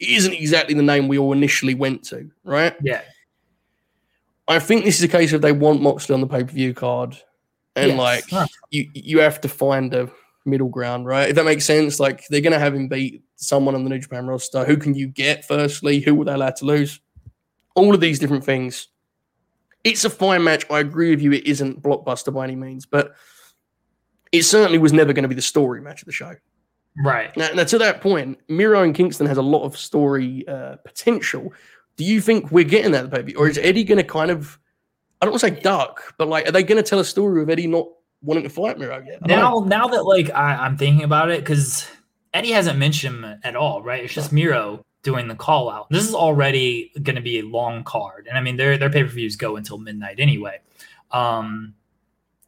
[0.00, 2.74] isn't exactly the name we all initially went to, right?
[2.82, 3.02] yeah,
[4.46, 6.72] I think this is a case of they want Moxley on the pay per view
[6.74, 7.16] card,
[7.76, 7.98] and Yes.
[7.98, 8.46] like Huh.
[8.70, 10.10] you you have to find a
[10.44, 11.28] middle ground, right?
[11.28, 14.26] If that makes sense, like they're gonna have him beat someone on the New Japan
[14.26, 14.64] roster.
[14.64, 15.44] Who can you get?
[15.44, 17.00] Firstly, who will they allow to lose?
[17.74, 18.88] All of these different things.
[19.84, 20.64] it's a fine match.
[20.70, 21.32] I agree with you.
[21.32, 23.14] It isn't blockbuster by any means, but
[24.32, 26.34] it certainly was never going to be the story match of the show.
[26.98, 27.34] Right.
[27.36, 31.52] Now, now to that point, Miro and Kingston has a lot of story uh, potential.
[31.96, 34.58] Do you think we're getting that baby, or is Eddie going to kind of?
[35.20, 37.42] I don't want to say duck, but like, are they going to tell a story
[37.42, 37.88] of Eddie not
[38.22, 39.18] wanting to fight Miro yet?
[39.22, 39.60] I know.
[39.60, 41.88] Now, now that like I, I'm thinking about it, because
[42.34, 44.02] Eddie hasn't mentioned him at all, right?
[44.04, 45.88] It's just Miro doing the call out.
[45.90, 49.04] This is already going to be a long card, and I mean their their pay
[49.04, 50.60] per views go until midnight anyway.
[51.12, 51.74] Um,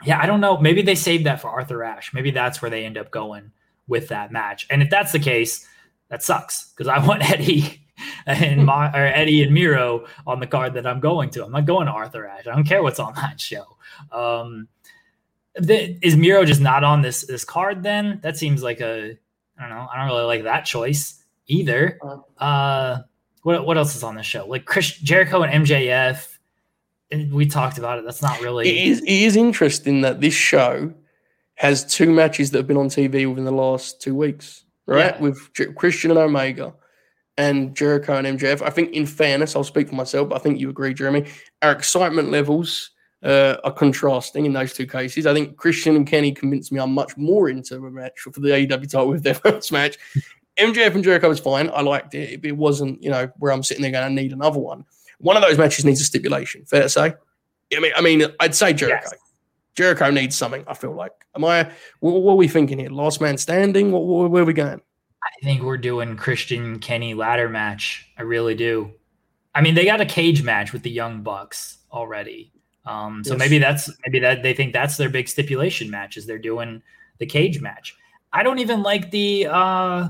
[0.05, 0.59] yeah, I don't know.
[0.59, 2.13] Maybe they saved that for Arthur Ashe.
[2.15, 3.53] Maybe that's where they end up going
[3.91, 4.67] with that match.
[4.71, 5.67] And if that's the case,
[6.09, 7.83] that sucks because I want Eddie
[8.25, 11.45] and my or Eddie and Miro on the card that I'm going to.
[11.45, 12.47] I'm not going to Arthur Ashe.
[12.47, 13.77] I don't care what's on that show.
[14.13, 14.69] Um,
[15.57, 17.83] the, is Miro just not on this this card?
[17.83, 19.19] Then that seems like a
[19.59, 19.89] I don't know.
[19.93, 21.99] I don't really like that choice either.
[22.39, 23.01] Uh,
[23.43, 24.47] what what else is on the show?
[24.47, 26.27] Like Chris Jericho and MJF.
[27.13, 28.05] And we talked about it.
[28.05, 28.69] That's not really.
[28.69, 30.95] It is, it is interesting that this show
[31.61, 35.15] has two matches that have been on TV within the last two weeks, right?
[35.15, 35.21] Yeah.
[35.21, 36.73] With J- Christian and Omega
[37.37, 38.63] and Jericho and MJF.
[38.63, 41.27] I think, in fairness, I'll speak for myself, but I think you agree, Jeremy.
[41.61, 42.93] Our excitement levels
[43.23, 45.27] uh, are contrasting in those two cases.
[45.27, 48.49] I think Christian and Kenny convinced me I'm much more into a match for the
[48.49, 49.99] AEW title with their first match.
[50.59, 51.69] MJF and Jericho was fine.
[51.75, 52.43] I liked it.
[52.43, 54.87] It wasn't, you know, where I'm sitting there going, I need another one.
[55.19, 56.65] One of those matches needs a stipulation.
[56.65, 57.13] Fair to say.
[57.77, 59.11] I mean, I mean, I'd say Jericho.
[59.13, 59.20] Yes.
[59.81, 60.63] Jericho needs something.
[60.67, 61.13] I feel like.
[61.35, 61.71] Am I?
[62.01, 62.91] What, what are we thinking here?
[62.91, 63.93] Last man standing?
[63.93, 64.79] What, what, where are we going?
[65.23, 68.07] I think we're doing Christian Kenny ladder match.
[68.19, 68.91] I really do.
[69.55, 72.53] I mean, they got a cage match with the Young Bucks already.
[72.85, 73.39] Um, so Yes.
[73.39, 76.83] maybe that's maybe that they think that's their big stipulation match is they're doing
[77.19, 77.95] the cage match.
[78.35, 80.09] I don't even like the uh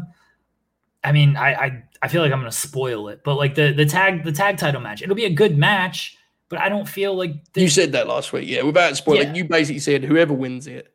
[1.05, 3.87] I mean, I I, I feel like I'm gonna spoil it, but like the the
[3.87, 6.17] tag the tag title match, it'll be a good match,
[6.51, 8.63] but I don't feel like the, You said that last week, yeah.
[8.63, 9.35] Without spoiling, Yeah.
[9.35, 10.93] you basically said whoever wins it,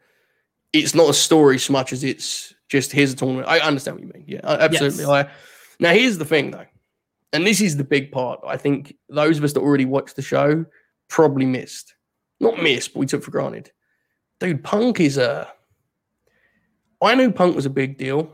[0.74, 3.48] it's not a story so much as it's just here's a tournament.
[3.48, 4.26] I understand what you mean.
[4.28, 5.06] Yeah, absolutely.
[5.06, 5.10] Yes.
[5.10, 5.30] I,
[5.80, 6.66] now here's the thing though,
[7.34, 8.40] and this is the big part.
[8.46, 10.66] I think those of us that already watched the show
[11.08, 11.96] probably missed,
[12.40, 13.72] not missed, but we took for granted.
[14.40, 15.48] Dude, Punk is a.
[17.02, 18.30] I knew Punk was a big deal.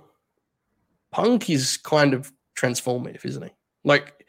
[1.11, 3.49] Punk is kind of transformative, isn't he?
[3.83, 4.20] Like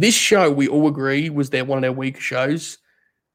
[0.00, 2.78] this show, we all agree was their one of their weaker shows,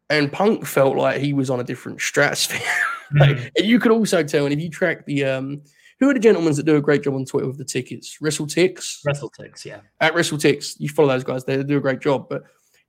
[0.10, 2.62] and Punk felt like he was on a different stratosphere.
[3.19, 5.62] like, and you could also tell, and if you track the um,
[5.99, 8.17] who are the gentlemen that do a great job on Twitter with the tickets?
[8.21, 9.82] WrestleTix Wrestle Ticks, yeah.
[10.02, 10.76] at WrestleTix.
[10.80, 12.28] You follow those guys; they do a great job.
[12.30, 12.43] But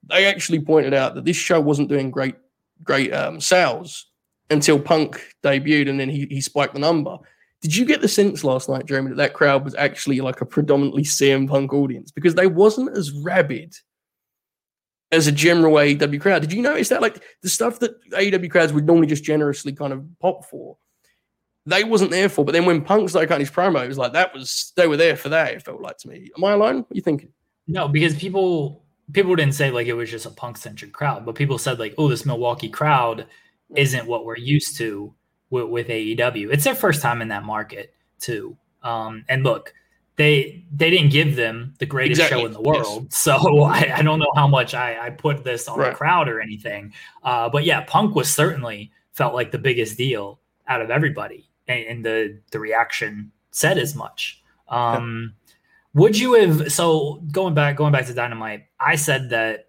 [0.09, 2.37] they actually pointed out that this show wasn't doing great,
[2.83, 4.07] great um, sales
[4.51, 7.19] until Punk debuted, and then he he spiked the number.
[7.64, 10.44] Did you get the sense last night, Jeremy, that that crowd was actually like a
[10.44, 13.74] predominantly CM Punk audience because they wasn't as rabid
[15.11, 16.42] as a general AEW crowd?
[16.42, 17.00] Did you notice that?
[17.00, 20.77] Like the stuff that AEW crowds would normally just generously kind of pop for,
[21.64, 22.44] they wasn't there for.
[22.44, 24.98] But then when Punk started cutting his promo, it was like that was they were
[24.98, 25.55] there for that.
[25.55, 26.29] It felt like to me.
[26.37, 26.83] Am I alone?
[26.83, 27.33] What are you thinking?
[27.66, 31.35] No, because people people didn't say like it was just a punk centric crowd, but
[31.35, 33.27] people said like, oh, this Milwaukee crowd
[33.74, 35.14] isn't what we're used to
[35.55, 36.53] with, with AEW.
[36.53, 38.57] It's their first time in that market too.
[38.83, 39.73] Um, and look,
[40.17, 42.67] they they didn't give them the greatest Exactly, show in the yes.
[42.87, 45.90] world, so I, I don't know how much I, I put this on Right.
[45.90, 46.93] the crowd or anything.
[47.23, 51.85] Uh, but yeah, Punk was certainly felt like the biggest deal out of everybody, and,
[51.87, 54.43] and the the reaction said as much.
[54.69, 55.35] Um,
[55.95, 58.67] would you have so going back going back to Dynamite?
[58.79, 59.67] I said that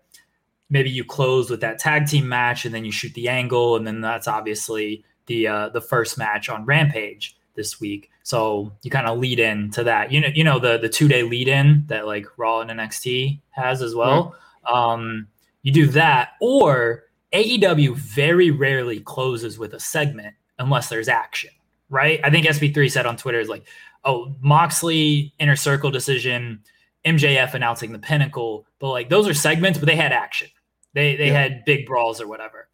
[0.70, 3.86] maybe you close with that tag team match and then you shoot the angle, and
[3.88, 8.10] then that's obviously the uh, the first match on Rampage this week.
[8.24, 10.12] So you kind of lead in to that.
[10.12, 13.40] You know, you know the the two day lead in that like Raw and NXT
[13.52, 14.36] has as well.
[14.72, 15.28] Um,
[15.62, 21.50] you do that, or AEW very rarely closes with a segment unless there's action,
[21.90, 22.20] right?
[22.24, 23.66] I think SP3 said on Twitter is like,
[24.06, 26.62] oh, Moxley inner circle decision,
[27.06, 30.48] MJF announcing the pinnacle, but like those are segments, but they had action.
[30.94, 31.42] They they Yeah.
[31.42, 32.65] had big brawls or whatever.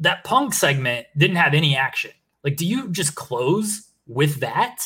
[0.00, 2.12] That punk segment didn't have any action.
[2.44, 4.84] Like, do you just close with that?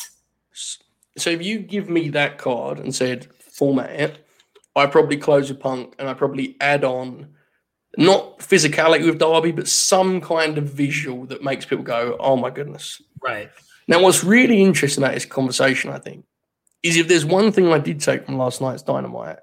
[1.17, 4.25] So if you give me that card and said format it,
[4.75, 7.27] I probably close with Punk and I probably add on
[7.97, 12.49] not physicality with Darby, but some kind of visual that makes people go, "Oh my
[12.49, 13.49] goodness!" Right.
[13.87, 16.25] Now, what's really interesting about this conversation, I think,
[16.83, 19.39] is if there's one thing I did take from last night's Dynamite,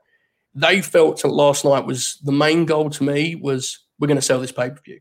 [0.55, 4.23] they felt that last night was the main goal to me was we're going to
[4.23, 5.01] sell this pay per view.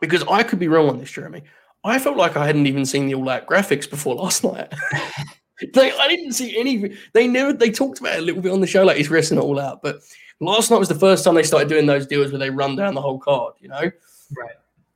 [0.00, 1.42] Because I could be wrong on this, Jeremy.
[1.84, 4.72] I felt like I hadn't even seen the all out graphics before last night.
[5.74, 6.96] they, I didn't see any.
[7.12, 7.52] They never.
[7.52, 9.60] They talked about it a little bit on the show, like he's wrestling it all
[9.60, 9.82] out.
[9.82, 10.00] But
[10.40, 12.94] Last night was the first time they started doing those deals where they run down
[12.94, 13.90] the whole card, you know?
[14.36, 14.54] Right.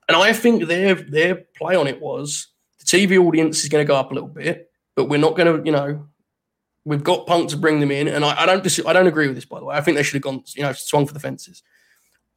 [0.09, 3.89] And I think their their play on it was the TV audience is going to
[3.89, 6.07] go up a little bit, but we're not going to, you know,
[6.85, 8.09] we've got Punk to bring them in.
[8.09, 9.77] And I, I don't dis- I don't agree with this, by the way.
[9.77, 11.63] I think they should have gone, you know, swung for the fences.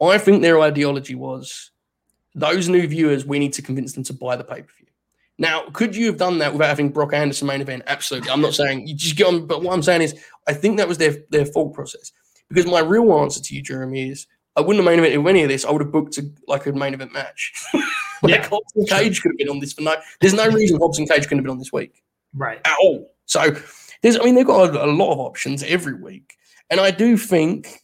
[0.01, 1.71] I think their ideology was
[2.35, 4.87] those new viewers, we need to convince them to buy the pay per view.
[5.37, 7.83] Now, could you have done that without having Brock Anderson main event?
[7.87, 8.29] Absolutely.
[8.29, 10.15] I'm not saying you just get on, but what I'm saying is,
[10.47, 12.11] I think that was their their thought process.
[12.49, 15.49] Because my real answer to you, Jeremy, is I wouldn't have main evented any of
[15.49, 15.65] this.
[15.65, 17.53] I would have booked a, like a main event match.
[18.21, 18.47] like Yeah.
[18.47, 19.95] Hobbs and Cage could have been on this for no.
[20.19, 22.59] There's no reason Hobbs and Cage couldn't have been on this week Right.
[22.65, 23.09] at all.
[23.25, 23.55] So
[24.03, 26.35] there's, I mean, they've got a, a lot of options every week,
[26.69, 27.80] and I do think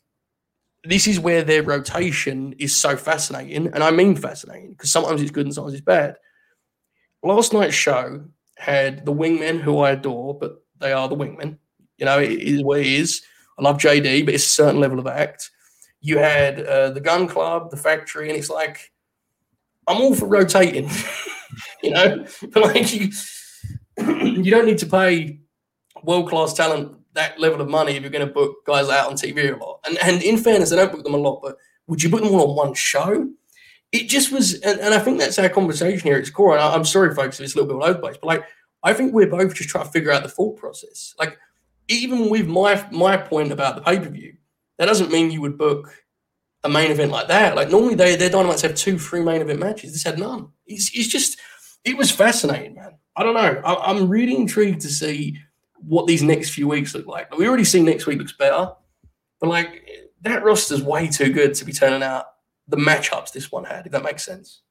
[0.84, 5.32] this is where their rotation is so fascinating, and I mean fascinating because sometimes it's
[5.32, 6.16] good and sometimes it's bad.
[7.24, 8.26] Last night's show
[8.58, 11.58] had the Wingmen, who I adore, but they are the Wingmen.
[11.98, 13.22] You know, it is what it is.
[13.58, 15.50] I love JD, but it's a certain level of act.
[16.00, 18.92] You had uh, the Gunn Club, the Factory, and it's like
[19.88, 20.90] I'm all for rotating.
[21.84, 23.10] you know, but like you,
[23.98, 25.40] you don't need to pay
[26.04, 29.16] world class talent that level of money if you're going to book guys out on
[29.16, 29.80] TV a lot.
[29.86, 32.34] And and in fairness, they don't book them a lot, but would you book them
[32.34, 33.30] all on one show?
[33.92, 36.54] It just was, and, and I think that's our conversation here at its core.
[36.54, 38.28] And I, I'm sorry, folks, if it's a little bit all over the place, but
[38.28, 38.44] like
[38.84, 41.14] I think we're both just trying to figure out the thought process.
[41.20, 41.38] Like
[41.88, 44.36] even with my my point about the pay per view,
[44.78, 45.94] that doesn't mean you would book
[46.64, 47.56] a main event like that.
[47.56, 49.94] Like normally they their dynamites have two, three main event matches.
[49.94, 50.50] This had none.
[50.66, 51.40] It's, it's just
[51.84, 52.98] it was fascinating, man.
[53.16, 53.62] I don't know.
[53.64, 55.40] I, I'm really intrigued to see
[55.80, 57.36] what these next few weeks look like.
[57.38, 58.72] We already see next week looks better,
[59.40, 59.88] but like
[60.22, 62.26] that roster's way too good to be turning out
[62.68, 63.86] the matchups this one had.
[63.86, 64.62] If that makes sense.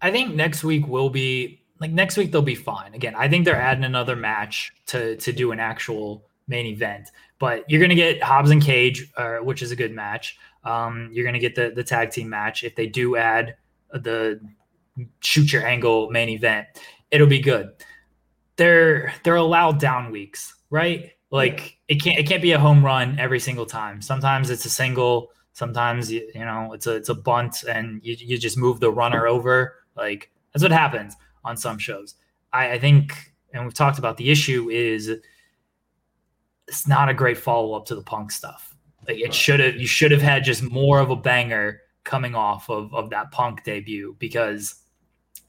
[0.00, 2.94] I think next week will be like next week they'll be fine.
[2.94, 7.10] Again, I think they're adding another match to to do an actual main event.
[7.38, 10.38] But you're gonna get Hobbs and Cage, uh, which is a good match.
[10.64, 13.56] Um, you're gonna get the the tag team match if they do add
[13.92, 14.40] the
[15.20, 16.66] shoot your angle main event.
[17.10, 17.70] It'll be good.
[18.58, 21.12] They're they're allowed down weeks, right?
[21.30, 24.02] Like it can't it can't be a home run every single time.
[24.02, 25.30] Sometimes it's a single.
[25.52, 28.90] Sometimes you, you know it's a it's a bunt and you, you just move the
[28.90, 29.74] runner over.
[29.96, 32.14] Like that's what happens on some shows.
[32.52, 35.10] I, I think, and we've talked about the issue is
[36.68, 38.74] it's not a great follow up to the punk stuff.
[39.06, 42.70] Like it should have you should have had just more of a banger coming off
[42.70, 44.76] of of that punk debut because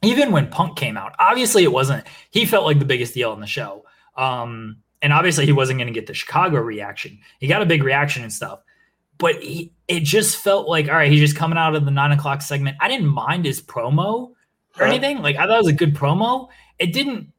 [0.02, 3.40] even when punk came out, obviously it wasn't he felt like the biggest deal on
[3.40, 3.86] the show.
[4.18, 7.20] Um and obviously he wasn't going to get the Chicago reaction.
[7.40, 8.60] He got a big reaction and stuff,
[9.18, 12.12] but he, it just felt like all right, he's just coming out of the nine
[12.12, 12.78] o'clock segment.
[12.80, 14.32] I didn't mind his promo
[14.78, 15.22] or anything.
[15.22, 16.50] Like I thought it was a good promo.
[16.78, 17.32] It didn't.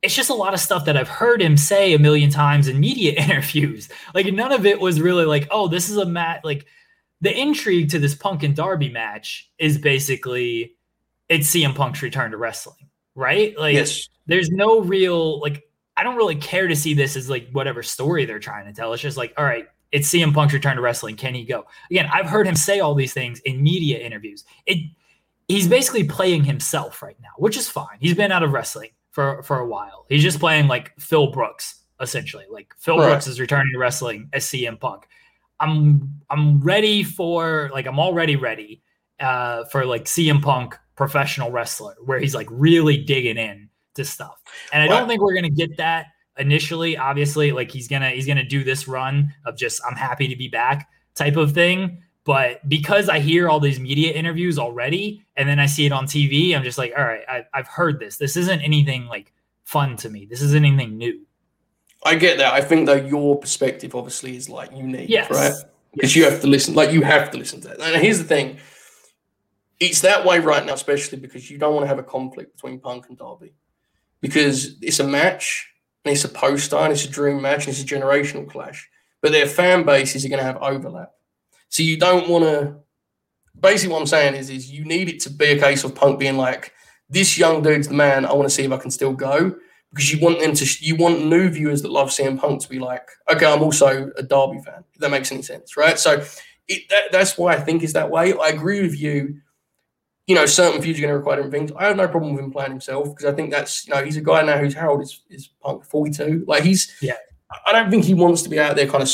[0.00, 2.78] It's just a lot of stuff that I've heard him say a million times in
[2.78, 3.88] media interviews.
[4.14, 6.42] Like none of it was really like, oh, this is a match.
[6.44, 6.66] Like
[7.20, 10.76] the intrigue to this Punk and Darby match is basically
[11.28, 13.58] it's CM Punk's return to wrestling, right?
[13.58, 14.08] Like yes.
[14.26, 15.64] there's no real like
[15.96, 18.92] I don't really care to see this as like whatever story they're trying to tell.
[18.92, 21.16] It's just like, all right, it's CM Punk's return to wrestling.
[21.16, 21.66] Can he go?
[21.90, 24.44] Again, I've heard him say all these things in media interviews.
[24.66, 24.90] It
[25.48, 27.98] he's basically playing himself right now, which is fine.
[28.00, 30.06] He's been out of wrestling for for a while.
[30.08, 32.44] He's just playing like Phil Brooks essentially.
[32.48, 33.08] Like Phil Right.
[33.08, 35.08] Brooks is returning to wrestling as CM Punk.
[35.60, 38.82] I'm I'm ready for like I'm already ready
[39.20, 44.40] uh for like CM Punk professional wrestler where he's like really digging in to stuff.
[44.72, 46.06] And I don't think we're gonna get that
[46.38, 46.96] initially.
[46.96, 50.48] Obviously, like he's gonna he's gonna do this run of just I'm happy to be
[50.48, 52.02] back type of thing.
[52.24, 56.04] But because I hear all these media interviews already, and then I see it on
[56.06, 58.18] TV, I'm just like, all right, I, I've heard this.
[58.18, 59.32] This isn't anything like
[59.64, 60.26] fun to me.
[60.26, 61.20] This isn't anything new.
[62.04, 62.52] I get that.
[62.52, 65.30] I think though your perspective obviously is like unique, Yes.
[65.30, 65.52] right?
[65.94, 67.80] Because you have to listen, like you have to listen to that.
[67.80, 68.58] And here's the thing:
[69.80, 72.80] it's that way right now, especially because you don't want to have a conflict between
[72.80, 73.54] Punk and Darby,
[74.20, 75.68] because it's a match
[76.04, 78.88] and it's a poster and it's a dream match and it's a generational clash.
[79.20, 81.12] But their fan bases are going to have overlap,
[81.68, 82.76] so you don't want to.
[83.58, 86.20] Basically, what I'm saying is, is you need it to be a case of Punk
[86.20, 86.72] being like,
[87.08, 88.24] "This young dude's the man.
[88.24, 89.56] I want to see if I can still go."
[89.90, 92.78] because you want them to you want new viewers that love CM Punk to be
[92.78, 94.84] like, okay, I'm also a Darby fan.
[94.92, 95.98] If that makes any sense, right?
[95.98, 96.22] So
[96.68, 98.34] it, that, that's why I think is that way.
[98.34, 99.40] I agree with you.
[100.28, 101.72] You know, certain views are going to require different things.
[101.76, 104.16] I have no problem with him playing himself because I think that's you know he's
[104.16, 106.44] a guy now who's how old is, is Punk 42.
[106.46, 107.16] Like he's Yeah.
[107.66, 109.10] I don't think he wants to be out there kind of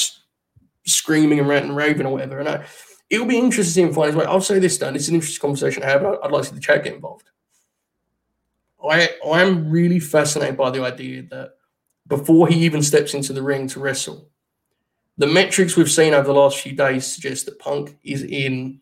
[0.85, 2.41] screaming and ranting and raving or whatever.
[2.41, 2.67] And I,
[3.09, 4.25] it'll be interesting to see him find his way.
[4.25, 4.97] I'll say this, Dan.
[4.97, 6.03] It's an interesting conversation to have.
[6.03, 7.31] But I'd like to see the chat get involved.
[8.83, 11.53] I I'm really fascinated by the idea that
[12.07, 14.29] before he even steps into the ring to wrestle,
[15.17, 18.81] the metrics we've seen over the last few days suggest that Punk is in.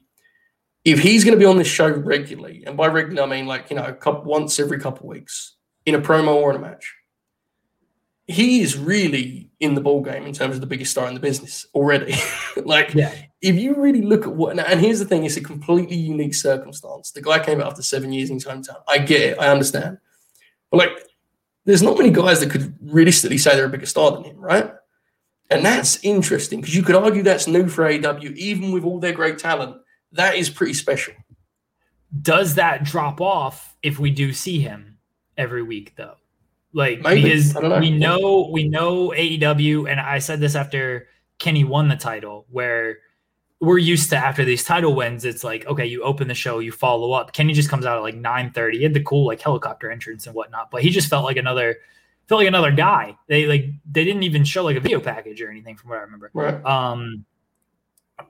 [0.84, 3.70] If he's going to be on this show regularly, and by regular I mean like
[3.70, 5.54] you know, a couple, once every couple of weeks
[5.86, 6.92] in a promo or in a match,
[8.26, 11.20] he is really in the ball game in terms of the biggest star in the
[11.20, 12.14] business already.
[12.64, 13.14] like, Yeah.
[13.42, 17.12] if you really look at what, and here's the thing, it's a completely unique circumstance.
[17.12, 18.82] The guy came out after seven years in his hometown.
[18.88, 19.98] I get it, I understand,
[20.70, 20.90] but like,
[21.64, 24.72] there's not many guys that could realistically say they're a bigger star than him, right?
[25.48, 29.12] And that's interesting because you could argue that's new for AEW, even with all their
[29.12, 29.76] great talent.
[30.12, 31.14] That is pretty special.
[32.20, 34.98] Does that drop off if we do see him
[35.36, 36.16] every week though?
[36.74, 37.22] Like Maybe.
[37.22, 37.78] because know.
[37.78, 41.08] we know we know AEW, and I said this after
[41.38, 42.98] Kenny won the title, where
[43.60, 46.72] we're used to after these title wins, it's like okay, you open the show, you
[46.72, 47.32] follow up.
[47.32, 48.78] Kenny just comes out at like nine thirty.
[48.78, 51.76] He had the cool like helicopter entrance and whatnot, but he just felt like another
[52.26, 53.16] felt like another guy.
[53.28, 56.02] They like they didn't even show like a video package or anything from what I
[56.02, 56.30] remember.
[56.32, 56.64] Right.
[56.64, 57.26] Um,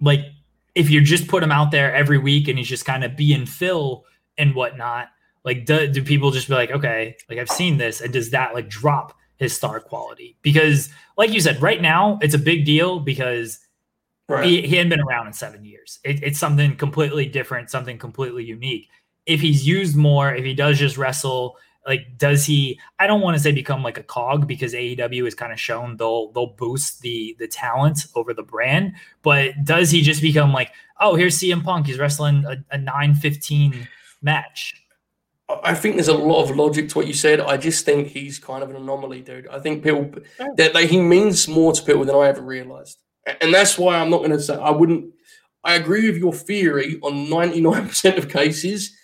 [0.01, 0.27] like
[0.75, 3.47] if you just put him out there every week and he's just kind of being
[3.47, 4.05] Phil
[4.39, 5.09] and whatnot,
[5.45, 8.55] like do, do people just be like, okay, like I've seen this, and does that
[8.55, 10.37] like drop his star quality?
[10.43, 13.59] Because like you said, right now it's a big deal because
[14.29, 14.47] Right.
[14.47, 15.99] he, he hadn't been around in seven years.
[16.05, 18.89] It, it's something completely different, something completely unique.
[19.27, 22.79] If he's used more, if he does just wrestle, like does he?
[22.99, 25.97] I don't want to say become like a cog because AEW has kind of shown
[25.97, 30.73] they'll they'll boost the the talent over the brand, but does he just become like,
[31.01, 33.89] oh, here's CM Punk, he's wrestling a, a nine fifteen
[34.21, 34.75] match?
[35.65, 37.41] I think there's a lot of logic to what you said.
[37.41, 39.49] I just think he's kind of an anomaly, dude.
[39.49, 40.11] I think people
[40.57, 42.99] that like, he means more to people than I ever realized,
[43.41, 45.13] and that's why I'm not going to say I wouldn't.
[45.65, 48.97] I agree with your theory on 99% of cases.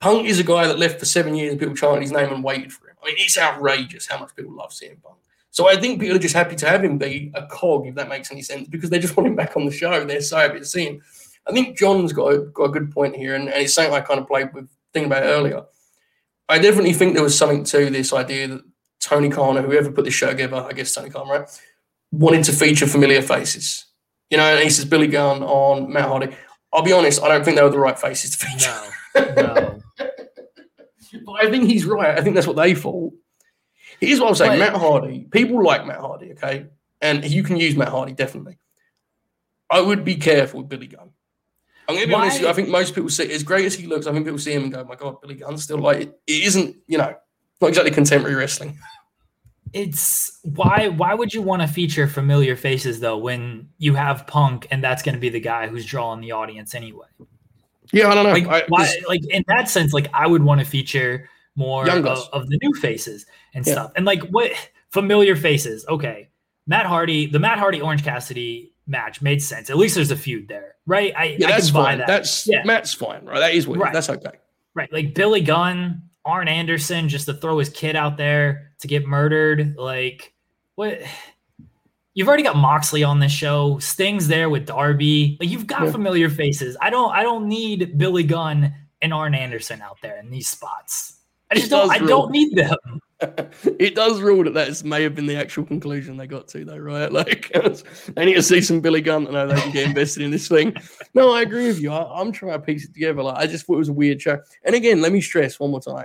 [0.00, 2.72] Punk is a guy that left for seven years people chanted his name and waited
[2.72, 2.96] for him.
[3.02, 5.16] I mean, it's outrageous how much people love CM Punk.
[5.50, 8.08] So I think people are just happy to have him be a cog, if that
[8.08, 10.04] makes any sense, because they just want him back on the show.
[10.04, 11.02] They're so happy to see him.
[11.46, 14.00] I think John's got a, got a good point here, and, and it's something I
[14.00, 15.62] kind of played with thinking about earlier.
[16.48, 18.62] I definitely think there was something to this idea that
[19.00, 21.48] Tony Khan or whoever put this show together, I guess Tony Khan, right,
[22.12, 23.86] wanted to feature familiar faces.
[24.30, 26.36] You know, and he says Billy Gunn on Matt Hardy.
[26.72, 28.68] I'll be honest, I don't think they were the right faces to feature.
[28.68, 29.80] No, no.
[31.26, 32.16] But I think he's right.
[32.18, 33.12] I think that's what they thought.
[34.00, 36.66] Here's what I'm saying But- Matt Hardy, people like Matt Hardy, okay?
[37.00, 38.58] And you can use Matt Hardy, definitely.
[39.70, 41.10] I would be careful with Billy Gunn.
[41.88, 42.48] I'm going to be honest with you.
[42.48, 44.64] I think most people see, as great as he looks, I think people see him
[44.64, 47.14] and go, my God, Billy Gunn's still like, it, it isn't, you know,
[47.60, 48.78] not exactly contemporary wrestling.
[49.72, 54.66] it's why why would you want to feature familiar faces though when you have Punk
[54.70, 57.06] and that's going to be the guy who's drawing the audience anyway?
[57.92, 58.32] Yeah, I don't know.
[58.32, 62.06] Like I- why, like in that sense, like I would want to feature more of,
[62.32, 63.72] of the new faces and Yeah.
[63.72, 63.92] stuff.
[63.96, 64.52] And like what
[64.90, 65.84] familiar faces?
[65.88, 66.28] Okay,
[66.66, 69.70] Matt Hardy, the Matt Hardy Orange Cassidy match made sense.
[69.70, 71.12] At least there's a feud there, right?
[71.16, 71.98] I, yeah, I that's can buy fine.
[71.98, 72.06] that.
[72.06, 72.62] That's Yeah.
[72.64, 73.38] Matt's fine, right?
[73.40, 73.92] That is what Right.
[73.92, 74.32] that's okay.
[74.74, 74.92] Right.
[74.92, 79.76] Like Billy Gunn, Arn Anderson, just to throw his kid out there to get murdered.
[79.76, 80.32] Like,
[80.76, 81.00] what?
[82.20, 83.78] You've already got Moxley on this show.
[83.78, 85.38] Sting's there with Darby.
[85.40, 85.90] Like, you've got Yeah.
[85.90, 86.76] familiar faces.
[86.78, 87.10] I don't.
[87.12, 91.14] I don't need Billy Gunn and Arn Anderson out there in these spots.
[91.50, 91.90] I just It don't.
[91.90, 92.08] I rule.
[92.08, 92.76] don't need them.
[93.78, 96.76] it does rule that that may have been the actual conclusion they got to, though,
[96.76, 97.10] right?
[97.20, 97.50] Like,
[98.14, 100.46] they need to see some Billy Gunn to know they can get invested in this
[100.46, 100.76] thing.
[101.14, 101.90] No, I agree with you.
[101.90, 103.22] I, I'm trying to piece it together.
[103.22, 104.38] Like, I just thought it was a weird show.
[104.64, 106.04] And again, let me stress one more time.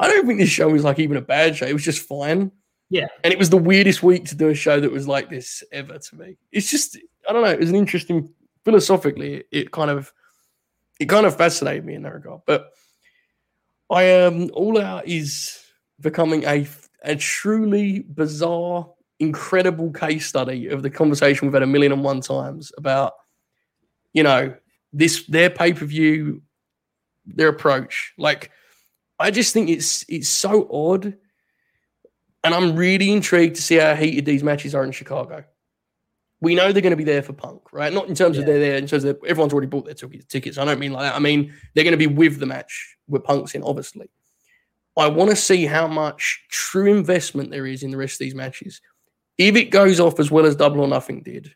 [0.00, 1.66] I don't think this show was like even a bad show.
[1.66, 2.52] It was just fine.
[2.92, 3.06] Yeah.
[3.24, 5.98] And it was the weirdest week to do a show that was like this ever
[5.98, 6.36] to me.
[6.52, 7.50] It's just, I don't know.
[7.50, 8.28] It was an interesting,
[8.66, 10.12] philosophically, it, kind of,
[11.00, 12.42] it kind of fascinated me in that regard.
[12.46, 12.70] But
[13.90, 15.58] I am all out is
[16.00, 16.66] becoming a
[17.04, 18.88] a truly bizarre,
[19.18, 23.14] incredible case study of the conversation we've had a million and one times about,
[24.12, 24.54] you know,
[24.92, 26.42] this their pay per view,
[27.24, 28.12] their approach.
[28.18, 28.50] Like,
[29.18, 31.16] I just think it's it's so odd,
[32.44, 35.44] and I'm really intrigued to see how heated these matches are in Chicago.
[36.40, 37.92] We know they're going to be there for Punk, right?
[37.92, 38.52] Not in terms of Yeah.
[38.54, 40.58] they're there, in terms of everyone's already bought their tickets- tickets.
[40.58, 41.14] I don't mean like that.
[41.14, 44.10] I mean they're going to be with the match with Punk's in, obviously.
[44.96, 48.34] I want to see how much true investment there is in the rest of these
[48.34, 48.80] matches.
[49.38, 51.54] If it goes off as well as Double or Nothing did,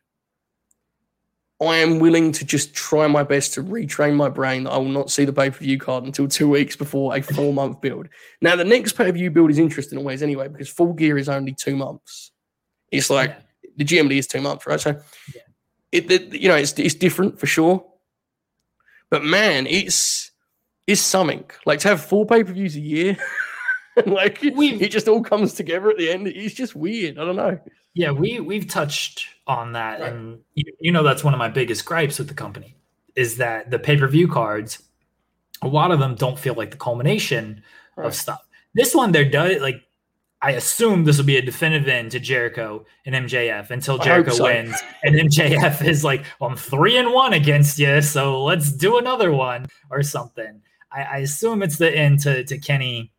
[1.58, 4.84] I am willing to just try my best to retrain my brain that I will
[4.90, 8.08] not see the pay per view card until two weeks before a four month build.
[8.42, 11.28] Now, the next pay per view build is interesting always anyway because full gear is
[11.30, 12.32] only two months.
[12.92, 13.30] It's like
[13.62, 13.70] Yeah.
[13.78, 14.78] the GMD is two months, right?
[14.80, 15.00] So,
[15.34, 15.42] Yeah.
[15.92, 17.86] it, it you know it's it's different for sure,
[19.10, 20.30] but man, it's
[20.86, 23.16] it's something like to have four pay per views a year.
[24.06, 26.28] like it just all comes together at the end.
[26.28, 27.18] It's just weird.
[27.18, 27.58] I don't know.
[27.96, 30.12] Yeah, we we've touched on that, right.
[30.12, 32.76] and you, you know that's one of my biggest gripes with the company
[33.14, 34.82] is that the pay per view cards,
[35.62, 37.62] a lot of them don't feel like the culmination
[37.96, 38.06] right.
[38.06, 38.46] of stuff.
[38.74, 39.80] This one, there does like
[40.42, 44.44] I assume this will be a definitive end to Jericho and MJF until Jericho so.
[44.44, 48.98] wins, and MJF is like, well, "I'm three and one against you, so let's do
[48.98, 50.60] another one or something."
[50.92, 53.10] I, I assume it's the end to to Kenny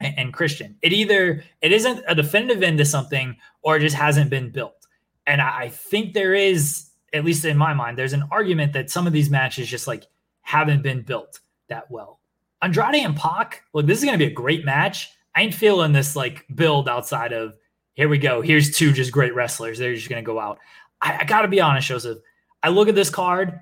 [0.00, 0.76] and, and Christian.
[0.82, 4.86] It either it isn't a definitive end to something, or it just hasn't been built.
[5.26, 8.90] And I, I think there is, at least in my mind, there's an argument that
[8.90, 10.06] some of these matches just like
[10.42, 12.20] haven't been built that well.
[12.62, 15.10] Andrade and Pac, look, this is going to be a great match.
[15.34, 17.54] I ain't feeling this like build outside of
[17.94, 18.40] here we go.
[18.40, 19.78] Here's two just great wrestlers.
[19.78, 20.58] They're just going to go out.
[21.00, 22.18] I, I got to be honest, Joseph.
[22.62, 23.60] I look at this card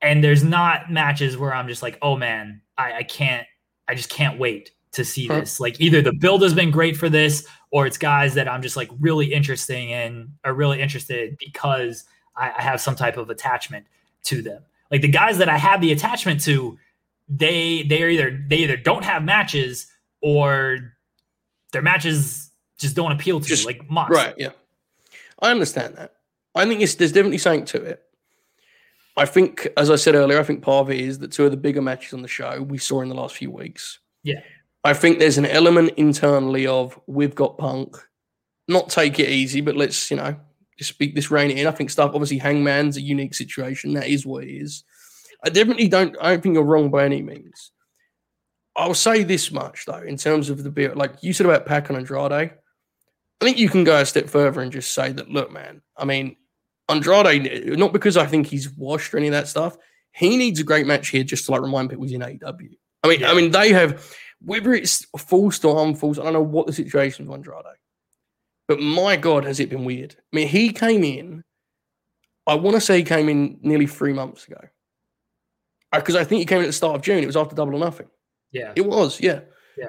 [0.00, 3.46] and there's not matches where I'm just like, oh man, I, I can't,
[3.88, 5.58] I just can't wait to see this.
[5.58, 8.76] Like either the build has been great for this, or it's guys that I'm just
[8.76, 12.04] like really interesting in, are really interested because
[12.36, 13.86] I, I have some type of attachment
[14.24, 14.62] to them.
[14.90, 16.78] Like the guys that I have the attachment to,
[17.28, 19.86] they they are either they either don't have matches
[20.20, 20.94] or
[21.72, 24.14] their matches just don't appeal to just, you, like Mox.
[24.14, 24.50] Right, yeah.
[25.40, 26.14] I understand that.
[26.54, 28.02] I think it's there's definitely something to it.
[29.16, 31.50] I think, as I said earlier, I think part of it is that two of
[31.50, 33.98] the bigger matches on the show we saw in the last few weeks.
[34.22, 34.40] Yeah.
[34.84, 37.96] I think there's an element internally of we've got Punk,
[38.68, 40.36] not take it easy, but let's, you know,
[40.78, 41.66] just speak this rain in.
[41.66, 43.94] I think stuff, obviously, Hangman's a unique situation.
[43.94, 44.84] That is what it is.
[45.44, 47.72] I definitely don't, I don't think you're wrong by any means.
[48.76, 51.88] I'll say this much though, in terms of the beer, like you said about Pac
[51.88, 52.50] and Andrade, I
[53.40, 56.36] think you can go a step further and just say that, look, man, I mean,
[56.88, 59.76] Andrade, not because I think he's washed or any of that stuff,
[60.12, 62.76] he needs a great match here just to like remind people he's in AEW.
[63.02, 63.30] I mean, yeah.
[63.30, 67.26] I mean, they have whether it's forced or unforced, I don't know what the situation
[67.26, 67.64] with Andrade.
[68.66, 70.14] But my God, has it been weird.
[70.18, 71.42] I mean, he came in,
[72.46, 74.60] I want to say he came in nearly three months ago.
[75.92, 77.22] Because uh, I think he came in at the start of June.
[77.22, 78.08] It was after Double or Nothing.
[78.52, 78.72] Yeah.
[78.76, 79.40] It was, yeah.
[79.76, 79.88] Yeah.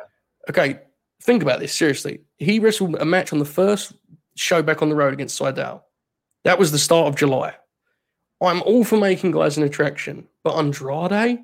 [0.50, 0.80] Okay,
[1.22, 2.22] think about this seriously.
[2.38, 3.94] He wrestled a match on the first
[4.36, 5.82] show back on the road against Sydal.
[6.46, 7.56] That was the start of July.
[8.42, 11.40] I'm all for making guys an attraction, but Andrade,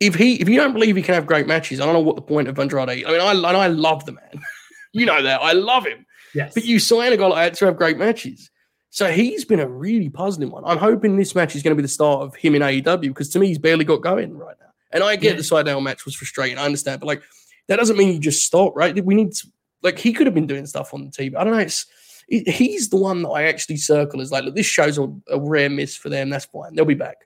[0.00, 2.16] if he if you don't believe he can have great matches, I don't know what
[2.16, 2.88] the point of Andrade.
[2.88, 4.42] I mean, I and I love the man.
[4.92, 6.06] you know that I love him.
[6.34, 6.54] Yes.
[6.54, 8.50] But you sign a guy like that to have great matches.
[8.90, 10.64] So he's been a really puzzling one.
[10.64, 13.28] I'm hoping this match is going to be the start of him in AEW because
[13.30, 14.66] to me he's barely got going right now.
[14.92, 15.36] And I get yeah.
[15.36, 16.58] the Sydal match was frustrating.
[16.58, 17.22] I understand, but like
[17.68, 19.04] that doesn't mean you just stop, right?
[19.04, 19.48] We need to,
[19.82, 21.36] like he could have been doing stuff on the TV.
[21.36, 21.60] I don't know.
[21.60, 21.86] It's
[22.28, 25.38] it, he's the one that I actually circle as like, look, this show's a, a
[25.38, 26.30] rare miss for them.
[26.30, 26.74] That's fine.
[26.74, 27.18] They'll be back.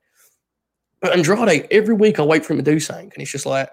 [1.03, 3.69] But Andrade, every week I wait for him to do something, and it's just like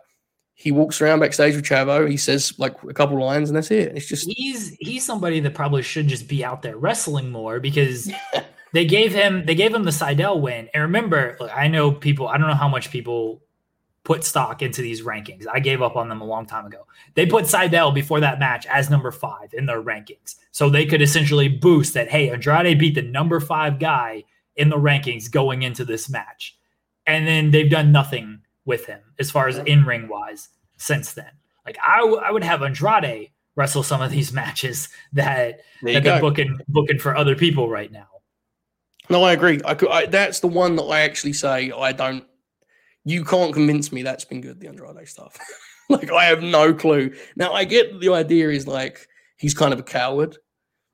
[0.56, 2.10] he walks around backstage with Chavo.
[2.10, 3.96] He says like a couple lines, and that's it.
[3.96, 8.12] It's just he's he's somebody that probably should just be out there wrestling more because
[8.74, 10.70] they gave him they gave him the Sydal win.
[10.74, 12.28] And remember, look, I know people.
[12.28, 13.44] I don't know how much people
[14.04, 15.46] put stock into these rankings.
[15.48, 16.88] I gave up on them a long time ago.
[17.14, 21.04] They put Sydal before that match as number five in their rankings, so they could
[21.04, 22.10] essentially boost that.
[22.10, 24.24] Hey, Andrade beat the number five guy
[24.56, 26.59] in the rankings going into this match
[27.10, 31.32] and then they've done nothing with him as far as in ring wise since then.
[31.66, 36.22] Like I, w- I would have Andrade wrestle some of these matches that that they're
[36.22, 38.08] booking booking for other people right now.
[39.10, 39.60] No, I agree.
[39.66, 39.90] I could.
[39.90, 42.24] I, that's the one that I actually say I don't.
[43.06, 44.60] You can't convince me that's been good.
[44.60, 45.38] The Andrade stuff.
[45.90, 47.14] like I have no clue.
[47.36, 49.08] Now I get the idea is like
[49.38, 50.38] he's kind of a coward,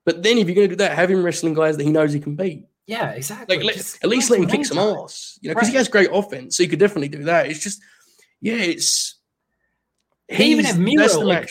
[0.06, 2.14] but then if you're going to do that, have him wrestling guys that he knows
[2.14, 2.66] he can beat.
[2.88, 3.58] Yeah, exactly.
[3.58, 5.72] Like, let, at least let him kick some ass, you know, because right.
[5.72, 7.48] he has great offense, so he could definitely do that.
[7.48, 7.82] It's just,
[8.42, 9.16] yeah, it's.
[10.30, 11.20] Even have Miro.
[11.20, 11.50] Like,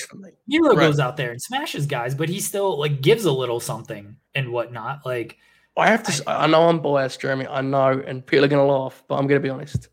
[0.48, 0.76] Miro right.
[0.76, 4.52] goes out there and smashes guys, but he still like gives a little something and
[4.52, 5.00] whatnot.
[5.04, 5.38] Like,
[5.76, 6.28] I have to.
[6.28, 7.46] I, I know I'm biased, Jeremy.
[7.46, 9.88] I know, and people are gonna laugh, but I'm gonna be honest.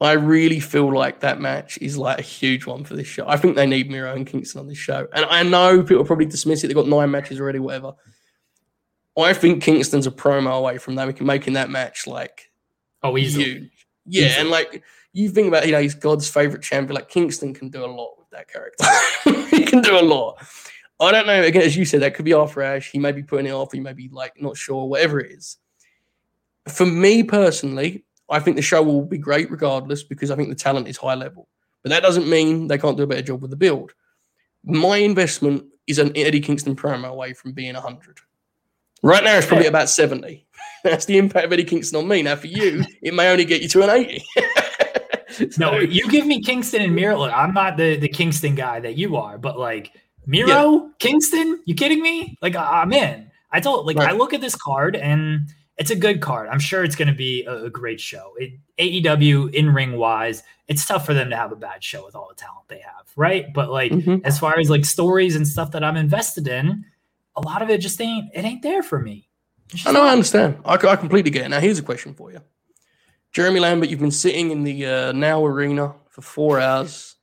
[0.00, 3.26] I really feel like that match is like a huge one for this show.
[3.28, 6.26] I think they need Miro and Kingston on this show, and I know people probably
[6.26, 6.66] dismiss it.
[6.66, 7.92] They've got nine matches already, whatever.
[9.18, 11.06] I think Kingston's a promo away from that.
[11.06, 12.50] We can make making that match like
[13.02, 13.44] oh easily.
[13.44, 13.86] huge.
[14.06, 14.40] Yeah, easily.
[14.40, 14.82] and like
[15.12, 16.94] you think about you know he's God's favorite champion.
[16.94, 18.86] Like Kingston can do a lot with that character.
[19.56, 20.42] he can do a lot.
[21.00, 21.42] I don't know.
[21.42, 22.90] Again, as you said, that could be off rash.
[22.90, 23.72] He may be putting it off.
[23.72, 24.88] He may be like not sure.
[24.88, 25.58] Whatever it is.
[26.68, 30.54] For me personally, I think the show will be great regardless because I think the
[30.54, 31.48] talent is high level.
[31.82, 33.92] But that doesn't mean they can't do a better job with the build.
[34.64, 38.20] My investment is an Eddie Kingston promo away from being 100.
[39.02, 40.46] Right now, it's probably about 70.
[40.84, 42.22] That's the impact of Eddie Kingston on me.
[42.22, 44.24] Now, for you, it may only get you to an 80.
[45.50, 47.18] so, no, you give me Kingston and Miro.
[47.18, 49.92] Look, I'm not the, the Kingston guy that you are, but like
[50.26, 52.36] Miro, Kingston, you kidding me?
[52.42, 53.30] Like I'm in.
[53.50, 55.48] I told like I look at this card and
[55.78, 56.48] it's a good card.
[56.48, 58.32] I'm sure it's going to be a, a great show.
[58.38, 62.14] It, AEW in ring wise, it's tough for them to have a bad show with
[62.14, 63.52] all the talent they have, right?
[63.52, 64.20] But like Mhm.
[64.24, 66.84] as far as like stories and stuff that I'm invested in,
[67.36, 69.28] a lot of it just ain't it ain't there for me.
[69.86, 70.58] I know, I understand.
[70.64, 71.48] I, I completely get it.
[71.48, 72.40] Now, here's a question for you.
[73.32, 77.16] Jeremy Lambert, you've been sitting in the uh, Now Arena for four hours.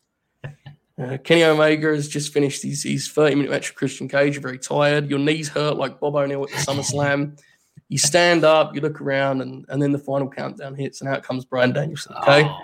[0.43, 4.33] Uh, Kenny Omega has just finished his, his 30 minute match with Christian Cage.
[4.33, 5.09] You're very tired.
[5.09, 7.39] Your knees hurt like Bob O'Neill at the SummerSlam.
[7.87, 11.23] You stand up, you look around, and, and then the final countdown hits, and out
[11.23, 12.15] comes Bryan Danielson.
[12.17, 12.43] Okay.
[12.45, 12.57] Oh.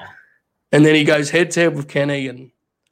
[0.71, 2.51] And then he goes head to head with Kenny, and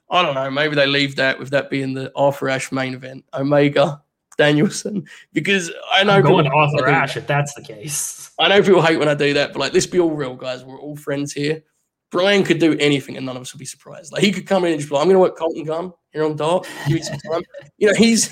[0.09, 3.25] I don't know, maybe they leave that with that being the Arthur Ashe main event,
[3.33, 4.02] Omega,
[4.37, 7.61] Danielson, because I know I'm going people- off I or do- Ash if that's the
[7.61, 8.31] case.
[8.39, 10.63] I know people hate when I do that, but like, let's be all real, guys.
[10.63, 11.63] We're all friends here.
[12.11, 14.11] Bryan could do anything, and none of us would be surprised.
[14.11, 15.93] Like, he could come in and just be like, "I'm going to work Colton Gunn
[16.11, 16.65] here on Dark.
[16.87, 17.41] Give me some time."
[17.77, 18.29] you know, he's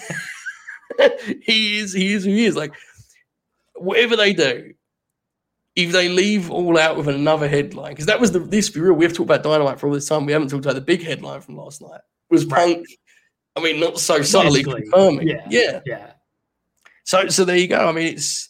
[1.42, 2.56] he is he is who he is.
[2.56, 2.74] Like,
[3.76, 4.74] whatever they do,
[5.76, 8.94] if they leave all out with another headline, because that was the this be real.
[8.94, 10.26] We have talked about Dynamite for all this time.
[10.26, 12.02] We haven't talked about the big headline from last night.
[12.30, 12.46] Was.
[12.46, 12.86] Punk?
[13.56, 15.28] I mean, not so subtly confirming.
[15.28, 15.46] yeah.
[15.50, 15.80] yeah.
[15.86, 16.12] Yeah.
[17.04, 17.88] So so there you go.
[17.88, 18.50] I mean, it's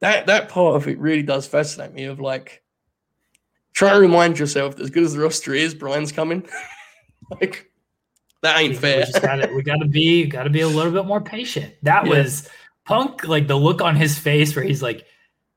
[0.00, 2.04] that that part of it really does fascinate me.
[2.04, 2.62] Of like,
[3.74, 6.48] try to remind yourself that as good as the roster is, Bryan's coming.
[7.40, 7.70] like
[8.42, 8.98] that ain't we, fair.
[8.98, 11.74] We just gotta we gotta be gotta be a little bit more patient.
[11.82, 12.18] That Yeah.
[12.18, 12.48] was
[12.84, 15.04] Punk, like the look on his face where he's like,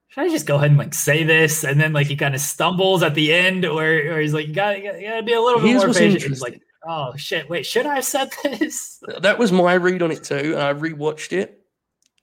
[0.09, 1.63] should I just go ahead and like say this?
[1.63, 4.53] And then like he kind of stumbles at the end where, where he's like, you
[4.53, 6.23] gotta, you gotta- be a little bit Here's more patient.
[6.23, 9.03] He's like, oh shit, wait, should I have said this?
[9.21, 11.61] that was my read on it too, and I rewatched it.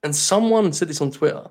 [0.03, 1.47] And someone said this on Twitter.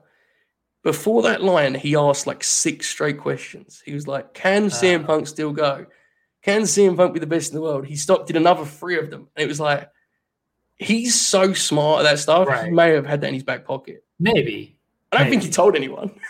[0.83, 3.81] Before that line, he asked like six straight questions.
[3.85, 5.07] He was like, "Can CM Ah.
[5.07, 5.85] Punk still go?
[6.43, 9.09] Can CM Punk be the best in the world?" He stopped, did another three of
[9.09, 9.89] them, and it was like,
[10.77, 12.47] he's so smart at that stuff.
[12.63, 14.03] He may have had that in his back pocket.
[14.19, 14.77] Maybe.
[15.11, 16.11] I don't think he told anyone.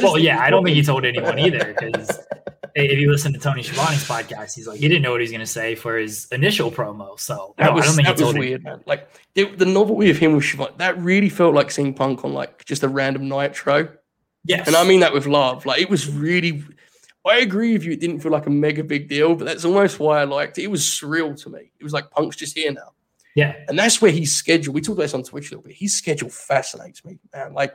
[0.00, 2.08] Well, yeah, I don't think he told told anyone either because
[2.74, 5.32] if you listen to Tony Schiavone's podcast, he's like, he didn't know what he was
[5.32, 7.18] gonna say for his initial promo.
[7.18, 8.82] So That no, I was, that was weird, man.
[8.86, 12.32] Like the, the novelty of him with Schiavone, that really felt like seeing Punk on
[12.32, 13.88] like just a random Nitro.
[14.44, 14.66] Yes.
[14.66, 15.66] And I mean that with love.
[15.66, 16.64] Like it was really
[17.24, 20.00] I agree with you, it didn't feel like a mega big deal, but that's almost
[20.00, 20.64] why I liked it.
[20.64, 21.70] It was surreal to me.
[21.78, 22.92] It was like Punk's just here now.
[23.36, 23.54] yeah.
[23.68, 24.74] And that's where he's scheduled.
[24.74, 25.76] We talked about this on Twitch a little bit.
[25.76, 27.52] His schedule fascinates me, man.
[27.54, 27.74] Like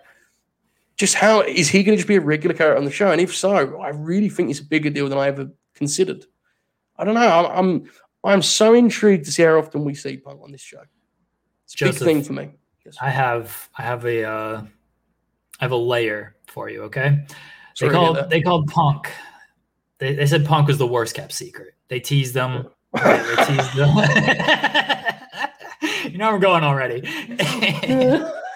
[0.98, 3.12] just how is he going to just be a regular character on the show?
[3.12, 6.26] And if so, I really think it's a bigger deal than I ever considered.
[6.98, 7.22] I don't know.
[7.22, 7.90] I'm I'm,
[8.24, 10.82] I'm so intrigued to see how often we see Punk on this show.
[11.66, 12.50] It's a Joseph, big thing for me.
[12.86, 12.98] Yes.
[13.00, 14.62] I have I have a uh,
[15.60, 16.84] I have a layer for you.
[16.84, 17.26] Okay,
[17.76, 19.12] Sorry they called they called Punk.
[20.00, 21.74] They, they said Punk was the worst kept secret.
[21.90, 22.68] They teased them.
[22.94, 23.96] right, they teased them.
[26.12, 27.02] you know I'm going already.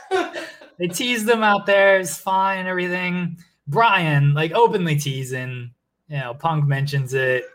[0.82, 2.00] they teased them out there.
[2.00, 3.38] It's fine and everything.
[3.68, 5.72] Bryan like openly teasing.
[6.08, 7.46] You know, Punk mentions it.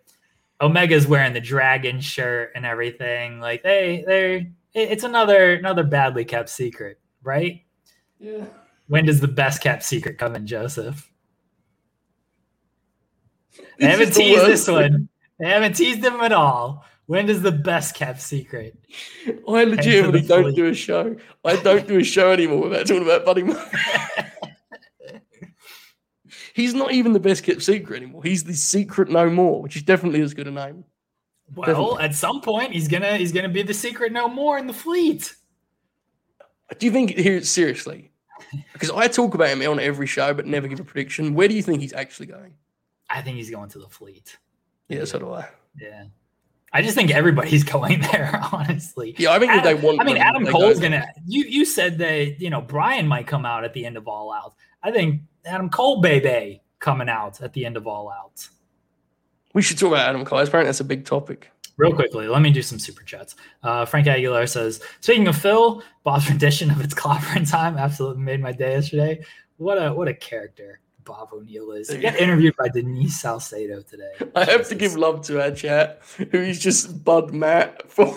[0.61, 3.41] Omega's wearing the dragon shirt and everything.
[3.41, 4.37] Like they they
[4.75, 7.63] it- it's another another badly kept secret, right?
[8.21, 8.45] yeah.
[8.89, 11.11] When does the best kept secret come in, Joseph?
[13.81, 15.09] They haven't teased this one.
[15.41, 16.85] They haven't teased him at all.
[17.07, 18.77] When does the best kept secret?
[19.49, 21.17] I legitimately don't do a show.
[21.45, 23.79] I don't do a show anymore without talking about Buddy Murphy.
[26.55, 28.23] He's not even the best kept secret anymore.
[28.23, 30.85] He's the secret no more, which is definitely as good a name.
[31.55, 32.05] Well, Definitely.
[32.05, 35.33] at some point he's gonna he's gonna be the secret no more in the fleet.
[36.79, 38.11] Do you think here seriously?
[38.73, 41.35] Because I talk about him on every show, but never give a prediction.
[41.35, 42.55] Where do you think he's actually going?
[43.09, 44.37] I think he's going to the fleet.
[44.89, 45.49] Yeah, so do I.
[45.81, 46.07] Yeah.
[46.73, 49.15] I just think everybody's going there, honestly.
[49.19, 50.01] Yeah, I think if they Adam- want.
[50.01, 50.89] I mean, Adam Cole's go.
[50.89, 51.07] gonna.
[51.27, 54.33] You you said that you know Brian might come out at the end of All
[54.33, 54.55] Out.
[54.83, 58.49] I think Adam Cole, baby, coming out at the end of All Out.
[59.55, 60.39] We should talk about Adam Cole.
[60.41, 61.51] Apparently, that's a big topic.
[61.79, 63.37] Real quickly, let me do some super chats.
[63.63, 68.23] Uh, Frank Aguilar says, "Speaking of Phil, Bob's rendition of its clobber in time absolutely
[68.23, 69.25] made my day yesterday.
[69.59, 71.91] What a what a character Bob O'Neill is.
[71.91, 74.13] He got interviewed by Denise Salcedo today.
[74.35, 78.15] I have to give love to our chat, who is just Bud Matt for.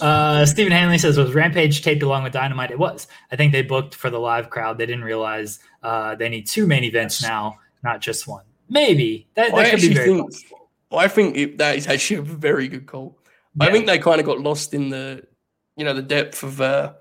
[0.00, 2.70] Uh, Stephen Hanley says, "Was Rampage taped along with Dynamite?
[2.70, 3.06] It was.
[3.30, 4.78] I think they booked for the live crowd.
[4.78, 8.44] They didn't realize uh, they need two main events now, not just one.
[8.70, 10.70] Maybe that, that could be very think- possible.
[10.92, 13.18] I think it, that is actually a very good call.
[13.60, 15.24] I think they kind of got lost in the,
[15.76, 16.94] you know, the depth of uh,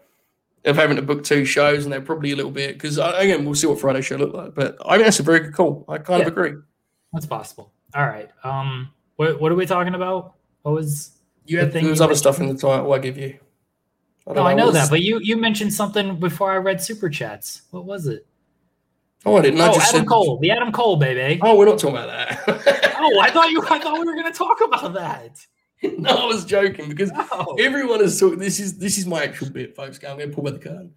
[0.65, 3.55] of having to book two shows, and they're probably a little bit because again, we'll
[3.55, 4.55] see what Friday show look like.
[4.55, 5.85] But I think that's a very good call.
[5.87, 6.27] I kind Yeah.
[6.27, 6.53] of agree.
[7.13, 7.71] That's possible.
[7.95, 8.29] All right.
[8.43, 10.35] Um, what what are we talking about?
[10.63, 11.11] What was?
[11.45, 12.93] You had thing there was other stuff in the title.
[12.93, 13.39] I give you.
[14.27, 17.63] No, don't I know that, but you you mentioned something before I read super chats.
[17.71, 18.27] What was it?
[19.25, 19.59] oh, I didn't.
[19.59, 21.39] I oh, just Adam said, Cole, the Adam Cole baby.
[21.41, 22.95] Oh, we're not talking about that.
[22.99, 23.61] Oh, I thought you.
[23.67, 25.45] I thought we were going to talk about that.
[25.97, 27.11] no, I was joking because
[27.59, 28.39] everyone is talking.
[28.39, 29.99] This is this is my actual bit, folks.
[30.03, 30.93] I'm going to pull back the curtain.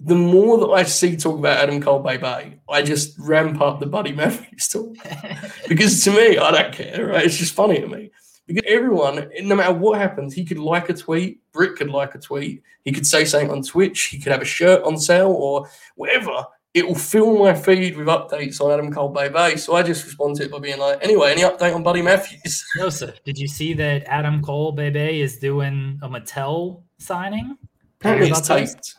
[0.00, 3.86] The more that I see talk about Adam Cole Baby, I just ramp up the
[3.86, 4.94] Buddy Matthews talk
[5.68, 7.06] because to me, I don't care.
[7.06, 7.24] Right?
[7.24, 8.10] It's just funny to me
[8.46, 11.40] because everyone, no matter what happens, he could like a tweet.
[11.52, 12.62] Britt could like a tweet.
[12.84, 14.02] He could say something on Twitch.
[14.04, 16.44] He could have a shirt on sale or whatever.
[16.76, 19.56] It will fill my feed with updates on Adam Cole Bay Bay.
[19.56, 22.62] So I just respond to it by being like, anyway, any update on Buddy Matthews?
[22.76, 27.56] Joseph, did you see that Adam Cole baby is doing a Mattel signing?
[27.98, 28.74] Apparently Heard it's about this?
[28.74, 28.94] taped.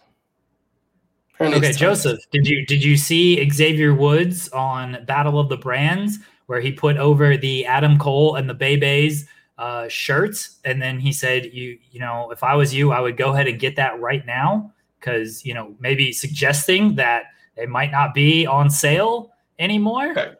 [1.36, 1.88] Apparently Okay, it's taped.
[1.88, 6.18] Joseph, did you did you see Xavier Woods on Battle of the Brands
[6.48, 9.28] where he put over the Adam Cole and the Bebe's
[9.60, 13.18] uh, shirts, and then he said, "You you know, if I was you, I would
[13.18, 17.26] go ahead and get that right now because you know maybe suggesting that
[17.58, 20.32] they might not be on sale anymore." Okay.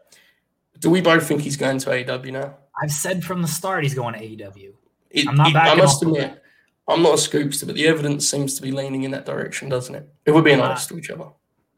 [0.78, 2.56] Do we both think he's going to AEW now?
[2.80, 4.72] I've said from the start he's going to AEW.
[5.10, 6.40] It- I'm not it- I must admit,
[6.86, 9.94] I'm not a scoopster, but the evidence seems to be leaning in that direction, doesn't
[9.94, 10.08] it?
[10.24, 11.26] If we're being Uh, honest to each other.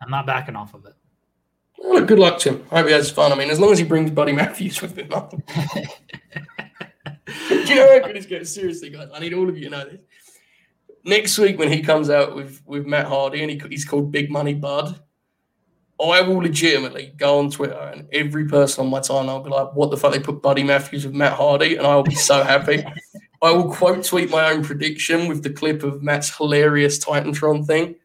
[0.02, 0.94] I'm not backing off of it.
[1.78, 2.66] Well, good luck to him.
[2.70, 3.32] I hope he has fun.
[3.32, 5.08] I mean, as long as he brings Buddy Matthews with him.
[7.66, 8.54] you know how good this gets?
[8.54, 10.00] Seriously, guys, I need all of you to know this.
[11.04, 14.30] Next week, when he comes out with, with Matt Hardy and he, he's called Big
[14.30, 15.00] Money Bud,
[16.02, 19.74] I will legitimately go on Twitter and every person on my timeline will be like,
[19.74, 20.12] what the fuck?
[20.12, 22.82] They put Buddy Matthews with Matt Hardy, and I will be so happy.
[23.42, 27.96] I will quote tweet my own prediction with the clip of Matt's hilarious Titantron thing.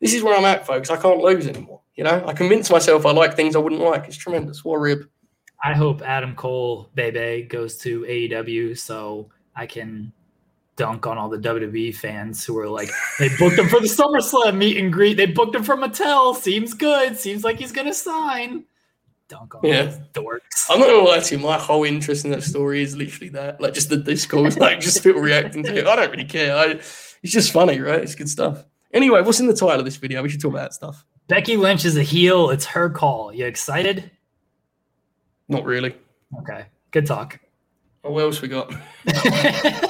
[0.00, 0.90] This is where I'm at, folks.
[0.90, 1.80] I can't lose anymore.
[1.94, 4.06] You know, I convinced myself I like things I wouldn't like.
[4.06, 4.64] It's tremendous.
[4.64, 5.08] What a rib.
[5.62, 10.12] I hope Adam Cole Bebe goes to AEW so I can
[10.82, 14.56] dunk on all the WWE fans who are like, they booked him for the SummerSlam
[14.56, 15.16] meet and greet.
[15.16, 16.34] They booked him for Mattel.
[16.34, 17.16] Seems good.
[17.16, 18.64] Seems like he's gonna sign.
[19.28, 19.82] Dunk on Yeah.
[19.84, 20.66] those dorks.
[20.68, 23.60] I'm not gonna lie to you, my whole interest in that story is literally that.
[23.60, 25.86] Like just the Discord, like just people reacting to it.
[25.86, 26.56] I don't really care.
[26.56, 28.00] I, it's just funny, right?
[28.00, 28.64] It's good stuff.
[28.92, 30.20] Anyway, what's in the title of this video?
[30.20, 31.04] We should talk about that stuff.
[31.28, 32.50] Becky Lynch is a heel.
[32.50, 33.32] It's her call.
[33.32, 34.10] You excited?
[35.48, 35.94] Not really.
[36.40, 36.64] Okay.
[36.90, 37.38] Good talk.
[38.02, 38.74] Oh, what else we got?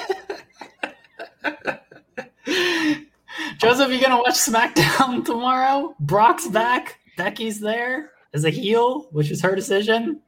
[3.62, 5.94] Joseph, you gonna watch SmackDown tomorrow?
[6.00, 6.98] Brock's back.
[7.16, 10.20] Becky's there as a heel, which is her decision.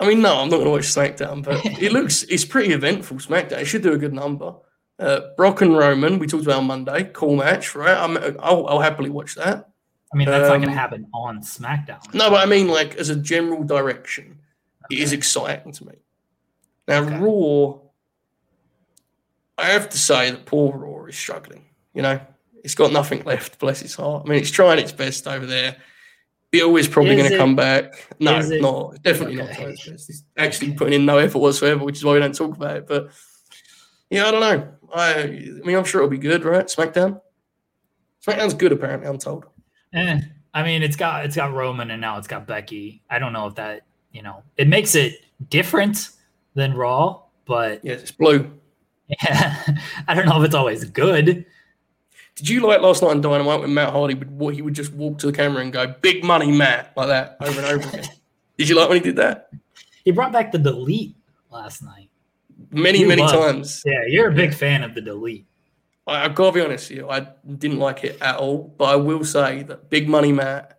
[0.00, 3.16] I mean, no, I'm not gonna watch SmackDown, but it looks it's pretty eventful.
[3.18, 3.60] SmackDown.
[3.62, 4.54] It should do a good number.
[4.98, 7.04] Uh, Brock and Roman, we talked about on Monday.
[7.12, 7.96] Cool match, right?
[7.96, 9.68] I'm, I'll, I'll happily watch that.
[10.12, 12.12] I mean, that's not Um, going to happen on SmackDown.
[12.14, 14.38] No, but I mean, like as a general direction,
[14.90, 15.92] it is exciting to me.
[16.88, 17.16] Now, Okay.
[17.20, 17.78] Raw,
[19.56, 21.66] I have to say that poor Raw is struggling.
[21.98, 22.20] You know,
[22.62, 23.58] it's got nothing left.
[23.58, 24.22] Bless its heart.
[24.24, 25.76] I mean, it's trying its best over there.
[26.52, 28.06] Bill is probably going to come back.
[28.20, 29.50] No, not definitely not.
[29.50, 29.54] Okay.
[29.56, 30.08] trying its.
[30.08, 32.86] It's actually putting in no effort whatsoever, which is why we don't talk about it.
[32.86, 33.08] But
[34.10, 34.68] yeah, I don't know.
[34.94, 35.26] I, I
[35.64, 36.66] mean, I'm sure it'll be good, right?
[36.66, 37.20] SmackDown.
[38.24, 39.08] SmackDown's good, apparently.
[39.08, 39.46] I'm told.
[39.92, 40.20] Eh,
[40.54, 43.02] I mean, it's got it's got Roman and now it's got Becky.
[43.10, 43.82] I don't know if that
[44.12, 45.18] you know it makes it
[45.50, 46.10] different
[46.54, 48.52] than Raw, but Yes, it's blue.
[49.08, 51.44] yeah, I don't know if it's always good.
[52.38, 55.18] Did you like last night on Dynamite when Matt Hardy would he would just walk
[55.18, 58.08] to the camera and go "Big money, Matt" like that over and over again?
[58.58, 59.50] Did you like when he did that?
[60.04, 61.14] He brought back the delete
[61.50, 62.08] last night.
[62.70, 63.82] Many, You many love- times.
[63.86, 65.46] Yeah, you're a big fan of the delete.
[66.06, 67.28] I, I've got to be honest with you, I
[67.58, 68.74] didn't like it at all.
[68.76, 70.76] But I will say that Big Money Matt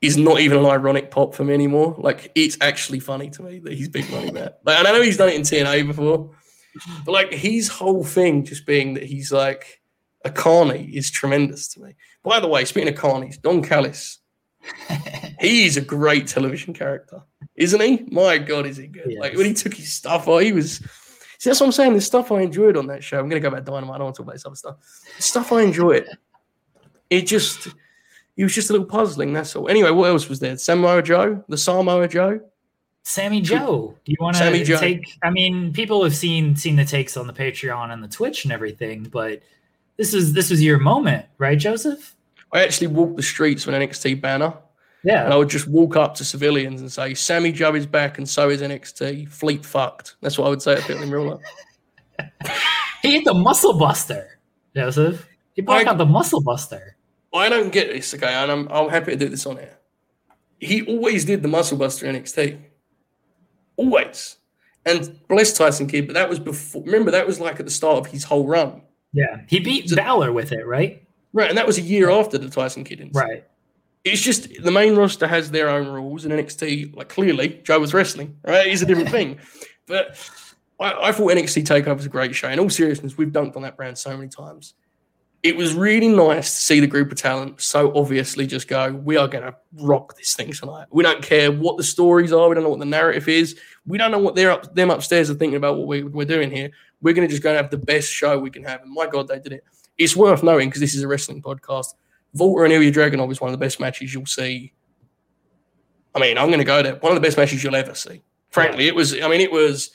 [0.00, 1.96] is not even an ironic pop for me anymore.
[1.98, 4.60] Like it's actually funny to me that he's Big Money Matt.
[4.64, 6.30] Like, and I know he's done it in TNA before,
[7.04, 9.80] but like his whole thing just being that he's like
[10.26, 11.94] a carny is tremendous to me.
[12.24, 14.18] By the way, speaking of carnies, Don Callis,
[15.40, 17.22] he's a great television character,
[17.54, 18.04] isn't he?
[18.10, 19.14] My God, is he good?
[19.18, 20.78] Like when he took his stuff off, he was.
[21.38, 21.94] See, that's what I'm saying.
[21.94, 23.18] The stuff I enjoyed on that show.
[23.18, 23.94] I'm going to go back to Dynamite.
[23.94, 24.76] I don't want to talk about this other stuff.
[25.16, 26.08] The stuff I enjoyed.
[27.08, 27.68] It just,
[28.36, 29.32] it was just a little puzzling.
[29.32, 29.68] That's all.
[29.68, 30.56] Anyway, what else was there?
[30.56, 32.40] Samoa Joe, the Samoa Joe.
[33.04, 35.16] Sammy Joe, do you want to take?
[35.22, 38.52] I mean, people have seen seen the takes on the Patreon and the Twitch and
[38.52, 39.42] everything, but
[39.96, 42.14] this is this was your moment, right, Joseph?
[42.52, 44.54] I actually walked the streets with an NXT banner,
[45.04, 45.24] Yeah.
[45.24, 48.28] and I would just walk up to civilians and say, "Sammy Joe is back, and
[48.28, 49.26] so is NXT.
[49.26, 52.30] Fleet fucked." That's what I would say to people in real life.
[53.02, 54.38] he hit the Muscle Buster,
[54.74, 55.26] Joseph.
[55.54, 56.96] He brought out the Muscle Buster.
[57.34, 59.78] I don't get this, okay, and I'm I'm happy to do this on air.
[60.58, 62.58] He always did the muscle buster NXT.
[63.76, 64.36] Always.
[64.86, 66.82] And bless Tyson Kidd, but that was before.
[66.84, 68.80] Remember, that was like at the start of his whole run,
[69.12, 71.02] Yeah, he beat So- Balor with it, right?
[71.32, 71.48] right?
[71.48, 73.28] And that was a year after the Tyson Kidd incident.
[73.28, 73.44] Right.
[74.04, 77.92] It's just the main roster has their own rules, and NXT, like clearly, Joe was
[77.92, 78.68] wrestling, right?
[78.68, 79.38] It's a different thing.
[79.86, 80.16] But
[80.78, 82.48] I, I thought NXT Takeover was a great show.
[82.48, 84.74] In all seriousness, we've dunked on that brand so many times.
[85.42, 89.16] It was really nice to see the group of talent so obviously just go, we
[89.16, 90.86] are going to rock this thing tonight.
[90.90, 92.48] We don't care what the stories are.
[92.48, 93.58] We don't know what the narrative is.
[93.86, 96.50] We don't know what they're up, them upstairs are thinking about what we, we're doing
[96.50, 96.70] here.
[97.02, 98.82] We're going to just go and have the best show we can have.
[98.82, 99.64] And my God, they did it.
[99.98, 101.94] It's worth knowing because this is a wrestling podcast.
[102.34, 104.72] WALTER and Ilja Dragunov is one of the best matches you'll see.
[106.14, 106.96] I mean, I'm going to go there.
[106.96, 108.22] One of the best matches you'll ever see.
[108.50, 109.20] Frankly, it was.
[109.20, 109.90] I mean, it was.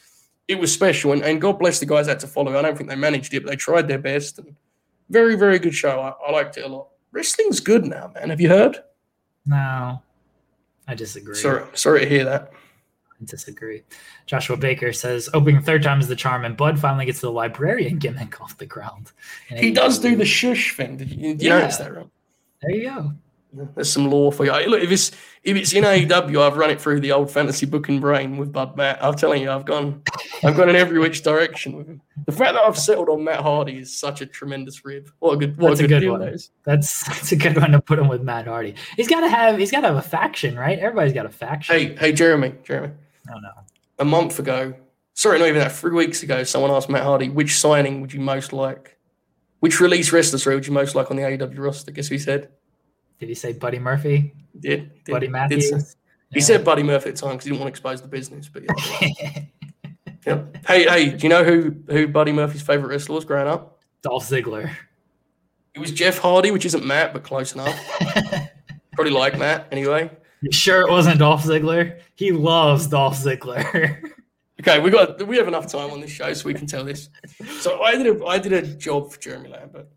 [0.48, 2.58] It was special, and, and God bless the guys that had to follow.
[2.58, 4.38] I don't think they managed it, but they tried their best.
[4.38, 4.56] And
[5.10, 6.00] very, very good show.
[6.02, 6.90] I, I liked it a lot.
[7.12, 8.30] Wrestling's good now, man.
[8.30, 8.84] Have you heard?
[9.46, 10.02] No,
[10.88, 11.36] I disagree.
[11.36, 12.52] Sorry, sorry to hear that.
[13.24, 13.84] Disagree.
[14.26, 18.00] Joshua Baker says opening third time is the charm, and Bud finally gets the librarian
[18.00, 19.12] gimmick off the ground.
[19.50, 20.98] And He does do the shush thing.
[20.98, 21.60] Did you, did you Yeah.
[21.60, 22.08] notice that, right?
[22.62, 23.12] There you go.
[23.76, 24.52] There's some law for you.
[24.70, 25.12] Look, if it's
[25.44, 28.78] if it's in AEW, I've run it through the old fantasy booking brain with Bud
[28.78, 29.04] Matt.
[29.04, 30.04] I'm telling you, I've gone,
[30.42, 32.02] I've gone in every which direction with him.
[32.28, 35.10] The fact that I've settled on Matt Hardy is such a tremendous rib.
[35.20, 36.22] What a good, what That's a a good, good deal one.
[36.22, 36.48] that.
[36.64, 38.76] That's that's a good one to put him with Matt Hardy.
[38.96, 40.80] He's got to have he's got to have a faction, right?
[40.80, 41.76] Everybody's got a faction.
[41.76, 42.94] Hey, hey, Jeremy, Jeremy.
[43.34, 43.50] Oh no.
[44.00, 44.74] A month ago,
[45.14, 45.72] sorry, not even that.
[45.72, 48.98] Three weeks ago, someone asked Matt Hardy, which signing would you most like?
[49.60, 51.92] Which release wrestler sorry, would you most like on the AEW roster?
[51.92, 52.50] Guess who he said?
[53.20, 54.34] Did he say Buddy Murphy?
[54.60, 55.70] Did, did Buddy did Matthews?
[55.70, 55.98] say-
[56.34, 56.46] He Yeah.
[56.46, 58.50] said Buddy Murphy at the time because he didn't want to expose the business.
[58.50, 59.40] But yeah.
[60.26, 60.42] yeah.
[60.68, 63.80] Hey, hey, do you know who who Buddy Murphy's favorite wrestler was growing up?
[64.02, 64.72] Dolph Ziggler.
[65.76, 67.78] It was Jeff Hardy, which isn't Matt, but close enough.
[68.94, 70.10] Probably like Matt anyway.
[70.42, 72.02] You sure it wasn't Dolph Ziggler?
[72.16, 74.12] He loves Dolph Ziggler.
[74.60, 77.10] Okay, we got we have enough time on this show, so we can tell this.
[77.62, 79.88] So I did a I did a job for Jeremy Lambert,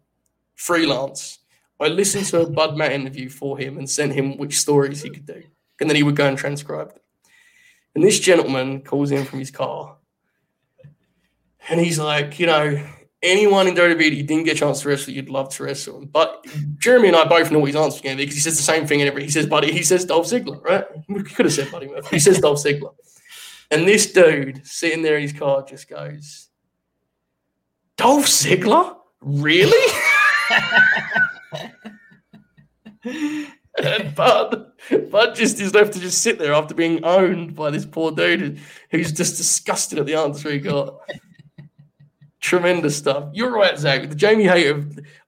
[0.55, 1.40] freelance.
[1.78, 5.11] I listened to a Bud Matt interview for him and sent him which stories he
[5.11, 5.42] could do,
[5.80, 7.03] and then he would go and transcribe them.
[7.95, 9.99] And this gentleman calls in from his car,
[11.68, 12.82] and he's like, you know,
[13.25, 15.99] anyone in WWE you didn't get a chance to wrestle, you'd love to wrestle.
[15.99, 16.07] him.
[16.07, 16.47] But
[16.79, 19.01] Jeremy and I both know what he's answering going because he says the same thing
[19.01, 19.25] in every.
[19.25, 20.85] He says, "Buddy," he says Dolph Ziggler, right?
[21.09, 22.16] We could have said Buddy Murphy.
[22.16, 22.95] He says Dolph Ziggler.
[23.70, 26.49] And this dude sitting there in his car just goes,
[27.97, 28.97] Dolph Ziggler?
[29.20, 29.93] Really?
[33.83, 34.72] and Bud,
[35.11, 38.61] Bud just is left to just sit there after being owned by this poor dude
[38.91, 41.01] who's just disgusted at the answer he got.
[42.45, 43.30] Tremendous stuff.
[43.32, 44.07] You're right, Zach.
[44.07, 44.84] The Jamie Hayter,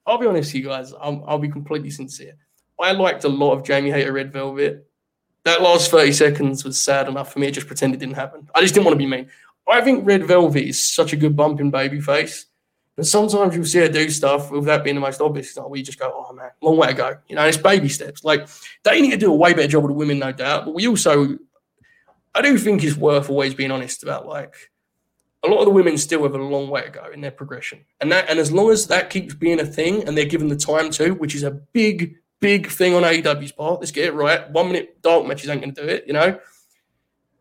[0.06, 2.34] I'll be honest with you guys, I'll, I'll be completely sincere.
[2.78, 4.86] I liked a lot of Jamie Hayter Red Velvet.
[5.44, 7.46] That last 30 seconds was sad enough for me.
[7.46, 8.50] I just pretend it didn't happen.
[8.54, 9.30] I just didn't want to be mean.
[9.66, 12.44] I think Red Velvet is such a good bumping baby face.
[12.96, 15.98] But sometimes you'll see her do stuff with that being the most obvious you just
[15.98, 17.16] go, oh man, long way to go.
[17.28, 18.24] You know, it's baby steps.
[18.24, 18.46] Like
[18.82, 20.66] they need to do a way better job with the women, no doubt.
[20.66, 21.38] But we also,
[22.34, 24.70] I do think it's worth always being honest about like
[25.47, 27.84] a lot of the women still have a long way to go in their progression.
[28.01, 30.57] And that and as long as that keeps being a thing and they're given the
[30.57, 34.51] time to, which is a big, big thing on AEW's part, let's get it right.
[34.51, 36.38] One minute dark matches ain't gonna do it, you know.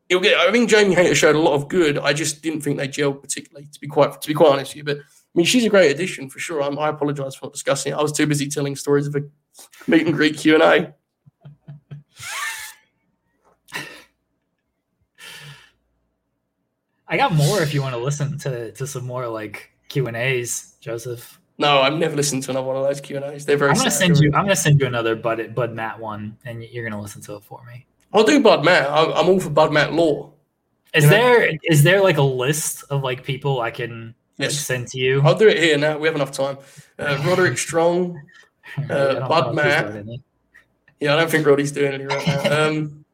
[0.07, 1.97] It'll get I think Jamie Hayter showed a lot of good.
[1.97, 4.77] I just didn't think they gelled particularly, to be quite to be quite honest with
[4.77, 4.83] you.
[4.83, 6.61] But I mean, she's a great addition for sure.
[6.61, 7.95] I'm, I apologize for not discussing it.
[7.95, 9.21] I was too busy telling stories of a
[9.87, 10.93] meet and greet Q and A.
[17.15, 20.17] I got more if you want to listen to to some more like Q and
[20.17, 21.39] A's, Joseph.
[21.57, 23.45] No, I've never listened to another one of those Q and A's.
[23.45, 23.71] They're very.
[23.71, 24.33] I'm gonna send you.
[24.33, 27.43] I'm gonna send you another Bud Bud Matt one, and you're gonna listen to it
[27.45, 27.85] for me.
[28.13, 28.89] I'll do Bud Matt.
[28.91, 30.33] I'm, I'm all for Bud Matt law.
[30.93, 31.09] Is Yeah.
[31.11, 35.21] there is there like a list of like people I can like, send to you?
[35.21, 35.97] I'll do it here now.
[35.97, 36.57] We have enough time.
[36.99, 38.21] Uh, Roderick Strong.
[38.77, 40.05] I Bud Matt.
[40.99, 42.65] Yeah, I don't think Roddy's doing any right now.
[42.67, 43.04] Um,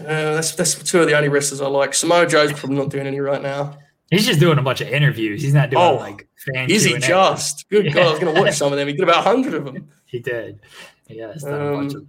[0.00, 1.94] uh, that's that's two of the only wrestlers I like.
[1.94, 3.78] Samoa Joe's probably not doing any right now.
[4.10, 5.40] He's just doing a bunch of interviews.
[5.42, 6.70] He's not doing Oh, like fan.
[6.70, 7.68] Is he just?
[7.70, 8.86] Good God, I was going to watch some of them.
[8.88, 9.88] He did about a hundred of them.
[10.04, 10.60] He did.
[11.08, 12.06] Yeah, done a bunch Um, of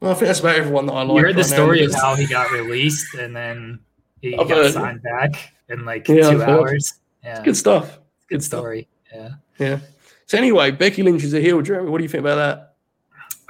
[0.00, 1.16] Well, I think that's about everyone that I like.
[1.16, 1.56] you heard the right now.
[1.56, 3.78] story of how he got released and then
[4.20, 4.72] he I've got heard.
[4.72, 6.94] signed back in like Yeah, 2 I've hours.
[7.24, 7.98] Yeah, Good stuff.
[8.28, 8.88] good story.
[9.14, 9.30] Yeah.
[9.58, 9.78] Yeah.
[10.26, 11.88] So anyway, Becky Lynch is a heel, Jeremy.
[11.88, 12.71] What do you think about that?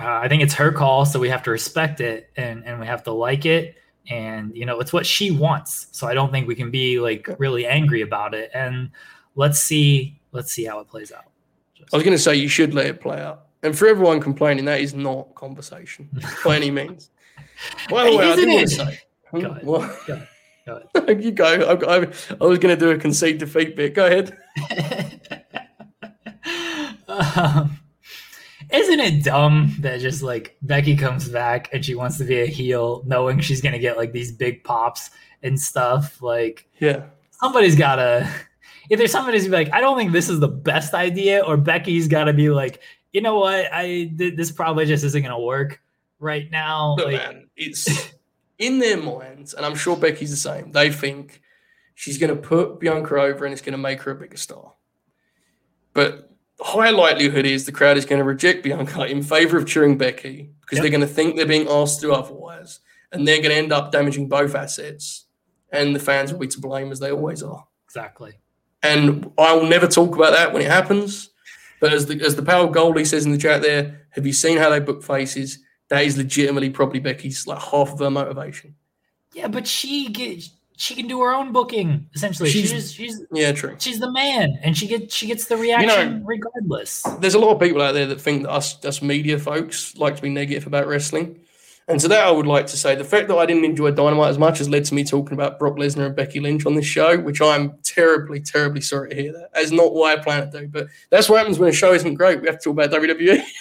[0.01, 2.87] Uh, I think it's her call, so we have to respect it and and we
[2.87, 3.77] have to like it.
[4.09, 5.89] And you know, it's what she wants.
[5.93, 8.51] So I don't think we can be like really angry about it.
[8.55, 8.91] And
[9.37, 11.25] let's see, let's see how it plays out.
[11.93, 13.47] I was going to say you should let it play out.
[13.63, 16.09] And for everyone complaining, that is not conversation
[16.45, 17.11] by any means.
[17.89, 18.69] By the way, I Isn't did want it?
[18.69, 19.01] to say.
[19.33, 19.65] Go ahead.
[19.65, 20.07] What?
[20.07, 20.29] Go ahead.
[20.67, 21.25] Go ahead.
[21.25, 21.45] you go.
[21.45, 22.09] I, I,
[22.41, 23.95] I was going to do a concede defeat bit.
[23.95, 24.39] Go ahead.
[27.09, 27.79] um,
[28.73, 32.47] isn't it dumb that just like Becky comes back and she wants to be a
[32.47, 35.11] heel, knowing she's gonna get like these big pops
[35.43, 36.21] and stuff?
[36.23, 37.05] Like Yeah.
[37.31, 38.29] somebody's gotta
[38.91, 42.09] either somebody's gonna be like, I don't think this is the best idea, or Becky's
[42.09, 42.81] gotta be like,
[43.13, 45.81] you know what, I th- this probably just isn't gonna work
[46.19, 46.97] right now.
[46.97, 48.13] Look, like, man, it's
[48.59, 50.71] in their minds, and I'm sure Becky's the same.
[50.73, 51.41] They think
[51.95, 54.73] she's going to put Bianca over and it's going to make her a bigger star.
[55.93, 56.32] But
[56.63, 60.51] high likelihood is the crowd is going to reject Bianca in favor of cheering Becky
[60.61, 60.83] because Yep.
[60.83, 62.81] they're going to think they're being asked to do otherwise,
[63.13, 65.27] and they're going to end up damaging both assets,
[65.71, 67.65] and the fans will be to blame as they always are.
[67.87, 68.33] exactly.
[68.85, 71.31] And I will never talk about that when it happens.
[71.81, 74.57] But as the as the power goalie says in the chat there, have you seen
[74.59, 75.59] how they book faces?
[75.89, 78.75] That is legitimately probably Becky's like half of her motivation.
[79.35, 82.49] Yeah, but she get she can do her own booking essentially.
[82.51, 83.77] She's She's- she's Yeah, true.
[83.79, 87.03] she's the man, and she gets she gets the reaction regardless.
[87.21, 90.17] There's a lot of people out there that think that us us media folks like
[90.17, 91.39] to be negative about wrestling.
[91.89, 94.31] And to that I would like to say the fact that I didn't enjoy Dynamite
[94.31, 96.87] as much has led to me talking about Brock Lesnar and Becky Lynch on this
[96.87, 99.51] show, which I'm terribly, terribly sorry to hear that.
[99.53, 100.69] That's not why I plan to do.
[100.69, 102.41] But that's what happens when a show isn't great.
[102.41, 102.91] We have to talk about.
[103.03, 103.43] WWE.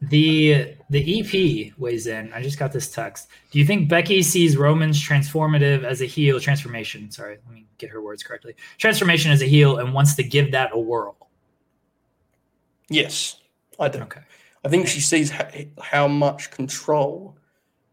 [0.00, 2.32] The the EP weighs in.
[2.32, 3.28] I just got this text.
[3.50, 7.10] Do you think Becky sees Roman's transformative as a heel transformation?
[7.10, 8.54] Sorry, let me get her words correctly.
[8.78, 11.16] Transformation as a heel and wants to give that a whirl.
[12.88, 13.40] yes,
[13.78, 14.00] I do.
[14.00, 14.20] Okay.
[14.64, 15.32] I think she sees
[15.80, 17.36] how, much control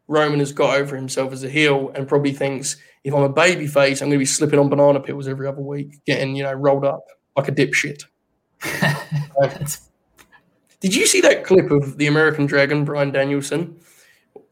[0.07, 3.67] Roman has got over himself as a heel, and probably thinks if I'm a baby
[3.67, 6.53] face, I'm going to be slipping on banana pills every other week, getting you know
[6.53, 8.03] rolled up like a dipshit.
[9.39, 9.89] That's-
[10.79, 13.79] Did you see that clip of the American Dragon, Bryan Danielson,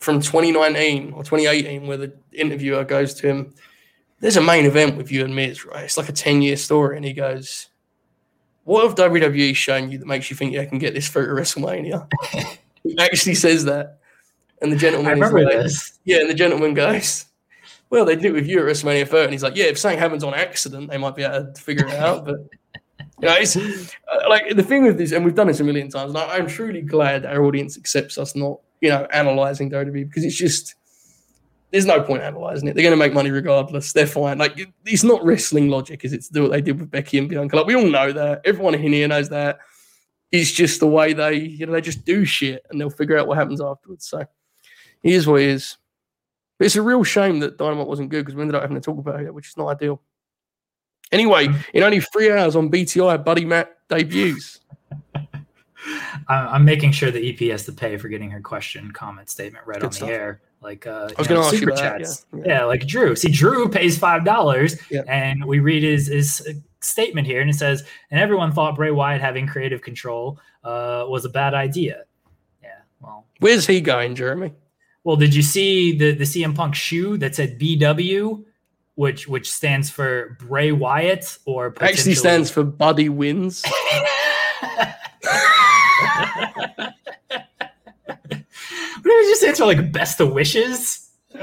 [0.03, 3.53] from 2019 or 2018, where the interviewer goes to him,
[4.19, 5.85] There's a main event with you and Miz, right?
[5.85, 6.97] It's like a 10 year story.
[6.97, 7.69] And he goes,
[8.65, 11.41] What have WWE shown you that makes you think you can get this through to
[11.41, 12.07] WrestleMania?
[12.83, 13.99] he actually says that.
[14.61, 15.71] And the gentleman like.
[16.05, 17.25] Yeah, and the gentleman goes,
[17.89, 19.23] Well, they did it with you at WrestleMania 30.
[19.23, 21.87] And he's like, Yeah, if something happens on accident, they might be able to figure
[21.87, 22.25] it out.
[22.25, 22.37] But
[23.23, 26.09] know, it's uh, like the thing with this, and we've done this a million times,
[26.09, 30.23] and I, I'm truly glad our audience accepts us not, you know, analyzing WWE because
[30.25, 30.75] it's just
[31.71, 32.75] there's no point analyzing it.
[32.75, 33.93] They're going to make money regardless.
[33.93, 34.37] They're fine.
[34.37, 36.09] Like it- it's not wrestling logic, it?
[36.21, 37.55] To do what they did with Becky and Bianca.
[37.55, 38.41] Like we all know that.
[38.45, 39.59] Everyone in here knows that.
[40.31, 43.27] It's just the way they, you know, they just do shit, and they'll figure out
[43.27, 44.07] what happens afterwards.
[44.07, 44.25] So
[45.01, 45.77] here's what he is.
[46.59, 48.81] But it's a real shame that Dynamite wasn't good because we ended up having to
[48.81, 50.01] talk about it, which is not ideal.
[51.13, 54.59] Anyway, in only three hours on BTI, Buddy Matt debuts.
[56.27, 59.65] I'm, I'm making sure the EP has to pay for getting her question, comment, statement
[59.67, 60.07] read Good on stuff.
[60.09, 60.41] the air.
[60.61, 61.99] Like, uh, I was going to ask you super that.
[61.99, 62.25] chats.
[62.33, 62.43] Yeah.
[62.45, 63.15] Yeah, like Drew.
[63.17, 66.41] See, Drew pays five dollars, and we read his his
[66.79, 71.25] statement here, and it says, "And everyone thought Bray Wyatt having creative control uh, was
[71.25, 72.03] a bad idea."
[72.63, 72.69] Yeah.
[73.01, 74.53] Well, Where's he going, Jeremy?
[75.03, 78.45] well, did you see the the CM Punk shoe that said BW,
[78.95, 83.63] which which stands for Bray Wyatt, or Actually potentially- stands for Buddy Wins.
[89.03, 89.65] what did it just stand for?
[89.65, 91.09] Like best of wishes.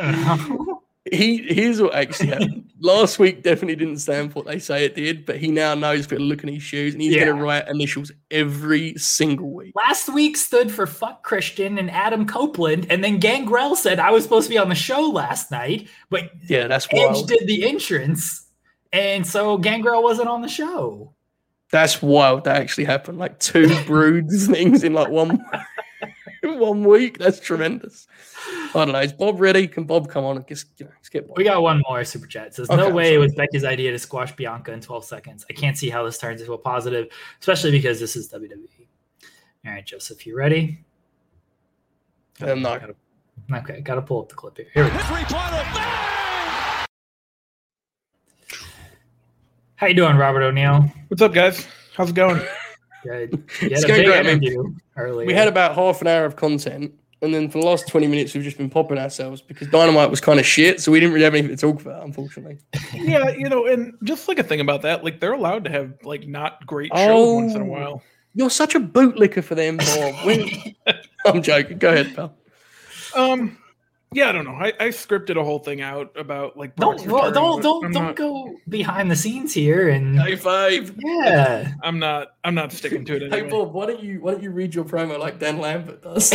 [1.07, 1.26] I don't know.
[1.26, 2.64] He here's what actually happened.
[2.82, 6.07] Last week definitely didn't stand for what they say it did, but he now knows
[6.07, 7.26] for looking at his shoes and he's Yeah.
[7.26, 9.72] gonna write initials every single week.
[9.74, 14.22] Last week stood for fuck Christian and Adam Copeland, and then Gangrel said I was
[14.24, 17.28] supposed to be on the show last night, but Yeah, that's Edge wild.
[17.28, 18.46] did the entrance,
[18.92, 21.12] and so Gangrel wasn't on the show.
[21.70, 22.44] That's wild.
[22.44, 23.18] That actually happened.
[23.18, 25.44] Like two broods things in like one
[26.59, 27.18] one week.
[27.18, 28.07] That's tremendous.
[28.49, 29.01] I don't know.
[29.01, 29.66] Is Bob ready?
[29.68, 31.36] Can Bob come on and just you know, let's get Bob.
[31.36, 32.49] We got one more super chat.
[32.49, 33.14] It says, Okay, No way sorry.
[33.14, 35.45] it was Becky's idea to squash Bianca in 12 seconds.
[35.51, 37.09] I can't see how this turns into a positive,
[37.41, 38.86] especially because this is WWE.
[39.66, 40.82] All right, Joseph, you ready?
[42.43, 42.80] Uh, I'm not.
[42.80, 42.95] Gotta-
[43.59, 44.66] okay, got to pull up the clip here.
[44.72, 44.97] Here we go.
[49.76, 50.91] How you doing, Robert O'Neill?
[51.09, 51.66] What's up, guys?
[51.95, 52.41] How's it going?
[53.03, 53.42] Good.
[53.62, 54.42] It's going great, man.
[54.42, 55.26] interview earlier.
[55.26, 56.92] We had about half an hour of content,
[57.22, 60.20] and then for the last 20 minutes, we've just been popping ourselves because Dynamite was
[60.20, 62.59] kind of shit, so we didn't really have anything to talk about, unfortunately.
[62.94, 65.94] yeah, you know, and just like a thing about that, like they're allowed to have
[66.03, 67.68] like not great shows once in a Oh.
[67.68, 68.03] while.
[68.34, 70.94] You're such a bootlicker for them, Bob.
[71.26, 71.78] I'm joking.
[71.78, 72.34] Go ahead, pal.
[73.16, 73.59] Um,
[74.12, 74.54] yeah, I don't know.
[74.54, 78.02] I, I scripted a whole thing out about like Don't well, don't don't I'm don't
[78.06, 80.94] not- go behind the scenes here and High five.
[80.98, 81.72] yeah.
[81.82, 82.28] I'm not.
[82.42, 83.42] I'm not sticking to it Hey.
[83.42, 86.32] Bob, why don't you why don't you read your promo like Dan Lambert does?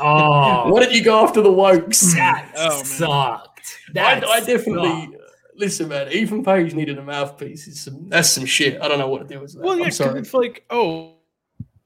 [0.00, 2.14] Oh, why don't you go after the wokes?
[2.14, 2.84] that Oh, man.
[2.84, 3.76] sucked.
[3.88, 5.14] I, That I definitely sucked.
[5.14, 6.10] Uh, listen, man.
[6.10, 7.68] Ethan Page needed a mouthpiece.
[7.68, 8.80] It's some, that's some shit.
[8.80, 9.62] I don't know what to do with that.
[9.62, 10.20] Well, yeah, I'm 'cause sorry.
[10.20, 11.16] it's like oh,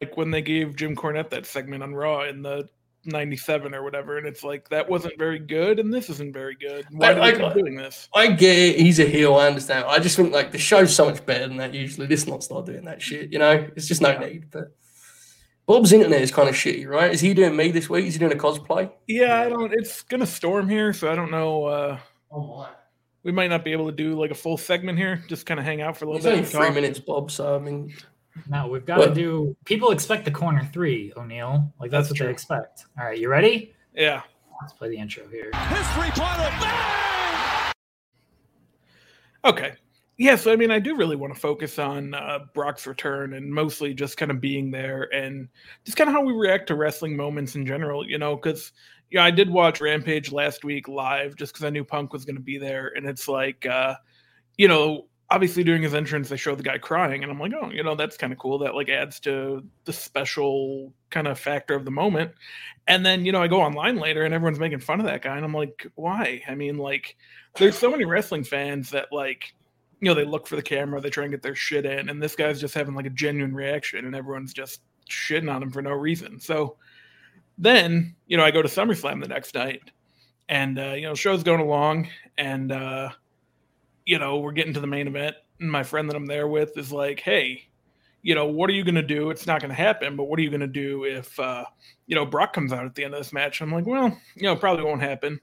[0.01, 2.69] like when they gave Jim Cornette that segment on Raw in the
[3.07, 6.87] '97 or whatever, and it's like that wasn't very good, and this isn't very good.
[6.91, 8.09] Why I- do I they doing this?
[8.15, 8.79] I get it.
[8.81, 9.35] He's a heel.
[9.37, 9.85] I understand.
[9.89, 11.75] I just think like the show's so much better than that.
[11.75, 13.33] Usually, this not start doing that shit.
[13.33, 14.51] You know, it's just no need.
[14.51, 14.75] But
[15.67, 17.11] Bob's internet is kind of shitty, right?
[17.13, 18.05] Is he doing me this week?
[18.07, 18.91] Is he doing a cosplay?
[19.07, 19.73] Yeah, I don't.
[19.73, 21.65] It's gonna storm here, so I don't know.
[21.65, 21.99] uh
[22.31, 22.69] Oh my!
[23.23, 25.23] We might not be able to do like a full segment here.
[25.29, 26.33] Just kind of hang out for a little It's bit.
[26.35, 26.75] only three talk.
[26.75, 27.31] minutes, Bob.
[27.31, 27.95] So I mean,
[28.49, 29.57] No, we've got to do.
[29.65, 31.73] People expect the corner three, O'Neill.
[31.79, 32.27] Like that's, That's what true.
[32.27, 32.87] they expect.
[32.99, 33.73] All right, you ready?
[33.95, 34.23] Yeah.
[34.61, 35.51] Let's play the intro here.
[39.45, 39.73] Okay.
[40.17, 43.53] Yeah, so I mean, I do really want to focus on uh, Brock's return and
[43.53, 45.49] mostly just kind of being there and
[45.85, 48.73] just kind of how we react to wrestling moments in general, you know, because,
[49.11, 52.37] yeah, I did watch Rampage last week live just because I knew Punk was going
[52.37, 52.93] to be there.
[52.97, 53.97] And it's like, uh,
[54.57, 57.23] you know, obviously during his entrance, they show the guy crying.
[57.23, 58.59] And I'm like, oh, you know, that's kind of cool.
[58.59, 62.33] That like adds to the special kind of factor of the moment.
[62.87, 65.37] And then, you know, I go online later and everyone's making fun of that guy.
[65.37, 66.43] And I'm like, why?
[66.49, 67.17] I mean, like,
[67.57, 69.55] there's so many wrestling fans that like
[70.01, 72.23] you know they look for the camera they try and get their shit in and
[72.23, 75.83] this guy's just having like a genuine reaction and everyone's just shitting on him for
[75.83, 76.77] no reason so
[77.59, 79.81] then you know i go to summerslam the next night
[80.49, 83.09] and uh, you know show's going along and uh
[84.05, 86.77] you know we're getting to the main event and my friend that i'm there with
[86.77, 87.67] is like hey
[88.23, 90.39] you know what are you going to do it's not going to happen but what
[90.39, 91.65] are you going to do if uh
[92.07, 94.43] you know brock comes out at the end of this match i'm like well you
[94.43, 95.41] know probably won't happen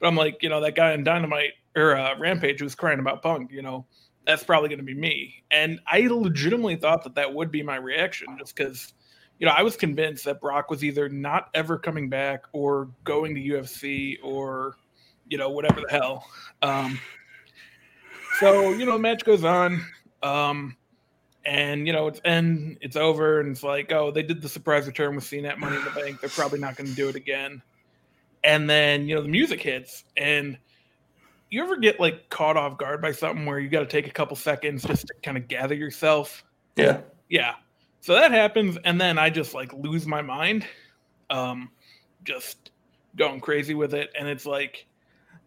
[0.00, 3.22] but I'm like, you know, that guy in Dynamite or uh, Rampage was crying about
[3.22, 3.52] Punk.
[3.52, 3.86] You know,
[4.26, 5.44] that's probably going to be me.
[5.50, 8.94] And I legitimately thought that that would be my reaction, just because,
[9.38, 13.34] you know, I was convinced that Brock was either not ever coming back or going
[13.34, 14.76] to UFC or,
[15.28, 16.26] you know, whatever the hell.
[16.62, 16.98] Um,
[18.40, 19.84] so you know, the match goes on.
[20.22, 20.76] Um,
[21.44, 24.86] and you know it's and it's over and it's like oh they did the surprise
[24.86, 27.16] return with Cena at Money in the Bank they're probably not going to do it
[27.16, 27.62] again
[28.44, 30.58] and then you know the music hits and
[31.50, 34.10] you ever get like caught off guard by something where you got to take a
[34.10, 36.44] couple seconds just to kind of gather yourself
[36.76, 37.00] yeah.
[37.28, 37.54] yeah
[38.00, 40.66] so that happens and then i just like lose my mind
[41.30, 41.70] um
[42.24, 42.70] just
[43.16, 44.86] going crazy with it and it's like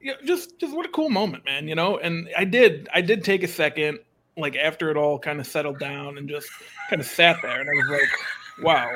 [0.04, 3.02] you know, just just what a cool moment man you know and i did i
[3.02, 3.98] did take a second
[4.36, 6.50] like after it all kind of settled down and just
[6.90, 8.90] kind of sat there and i was like wow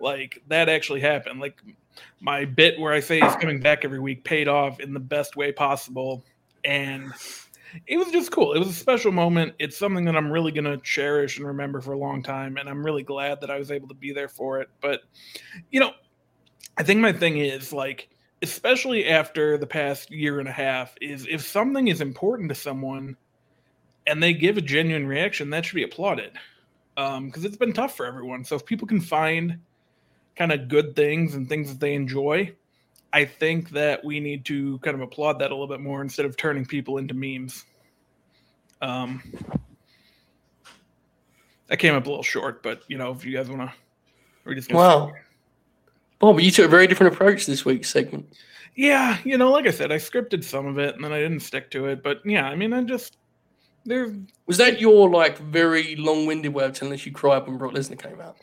[0.00, 1.60] like that actually happened like
[2.20, 5.36] my bit where i say he's coming back every week paid off in the best
[5.36, 6.24] way possible
[6.64, 7.12] and
[7.86, 8.54] it was just cool.
[8.54, 9.54] It was a special moment.
[9.58, 12.56] It's something that I'm really going to cherish and remember for a long time.
[12.56, 14.70] And I'm really glad that I was able to be there for it.
[14.80, 15.02] But,
[15.70, 15.92] you know,
[16.78, 18.08] I think my thing is like,
[18.42, 23.16] especially after the past year and a half, is if something is important to someone
[24.06, 26.32] and they give a genuine reaction, that should be applauded.
[26.96, 28.44] Because it's been tough for everyone.
[28.44, 29.58] So if people can find
[30.36, 32.52] kind of good things and things that they enjoy,
[33.12, 36.26] I think that we need to kind of applaud that a little bit more instead
[36.26, 37.64] of turning people into memes.
[38.82, 39.22] Um,
[41.70, 43.72] I came up a little short, but you know, if you guys want to,
[44.44, 44.78] we're just gonna
[46.20, 46.32] Wow.
[46.32, 48.32] Bob, you took a very different approach this week's segment.
[48.74, 51.40] Yeah, you know, like I said, I scripted some of it and then I didn't
[51.40, 52.02] stick to it.
[52.02, 53.16] But yeah, I mean, I just
[53.84, 54.14] there.
[54.46, 58.00] Was that your like very long-winded way of telling us you cried when Brock Lesnar
[58.00, 58.36] came out?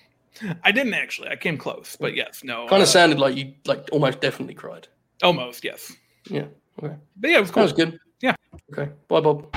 [0.64, 1.30] I didn't actually.
[1.30, 2.68] I came close, but yes, no.
[2.68, 4.88] Kind uh, of sounded like you like almost definitely cried.
[5.24, 5.94] almost yes.
[6.30, 6.48] Yeah.
[6.84, 6.96] Okay.
[7.16, 7.98] But yeah, it was That was good.
[8.22, 8.36] Yeah.
[8.74, 8.92] Okay.
[9.08, 9.48] Bye, Bob.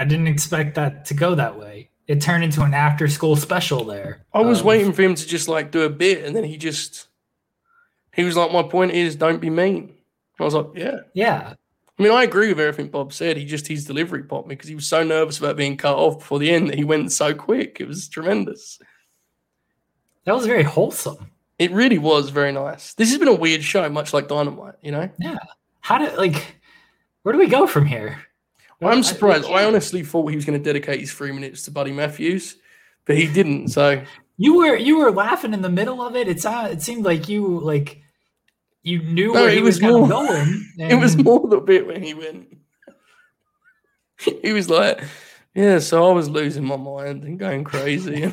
[0.00, 1.90] I didn't expect that to go that way.
[2.08, 4.24] It turned into an after school special there.
[4.32, 6.56] I was Um, waiting for him to just like do a bit, and then he
[6.56, 7.06] just
[8.14, 9.94] he was like, "My point is, don't be mean."
[10.40, 11.54] I was like, "Yeah." Yeah.
[11.98, 13.36] I mean, I agree with everything Bob said.
[13.36, 16.20] He just his delivery popped me because he was so nervous about being cut off
[16.20, 17.78] before the end that he went so quick.
[17.80, 18.78] It was tremendous.
[20.24, 21.30] That was very wholesome.
[21.58, 22.94] It really was very nice.
[22.94, 24.76] This has been a weird show, much like Dynamite.
[24.80, 25.38] You know, Yeah.
[25.80, 26.56] How did like
[27.22, 28.24] where do we go from here?
[28.80, 29.46] I'm surprised.
[29.46, 32.56] I honestly thought he was going to dedicate his three minutes to Buddy Matthews,
[33.06, 33.68] but he didn't.
[33.68, 34.02] So
[34.36, 36.28] You were you were laughing in the middle of it.
[36.28, 38.02] It sounded uh, it seemed like you like
[38.82, 40.64] you knew No, where he was, was more- going.
[40.78, 42.56] it was more the bit when he went.
[44.42, 45.02] he was like,
[45.54, 48.32] "Yeah, so I was losing my mind and going crazy."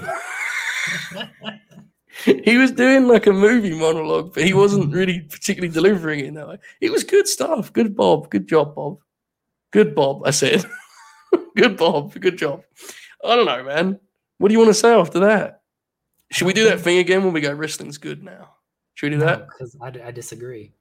[2.23, 6.33] he was doing like a movie monologue, but he wasn't really particularly delivering it in
[6.35, 6.57] that way.
[6.81, 7.73] It was good stuff.
[7.73, 8.29] Good Bob.
[8.29, 8.99] Good job, Bob.
[9.75, 10.21] Good Bob.
[10.25, 10.63] I said.
[11.57, 12.17] good Bob.
[12.17, 12.63] Good job.
[13.25, 13.99] I don't know, man.
[14.37, 15.63] What do you want to say after that?
[16.31, 18.51] Should we do that thing again when we go wrestling's good now?
[18.93, 19.49] Should we do that?
[19.49, 20.71] because I, I disagree.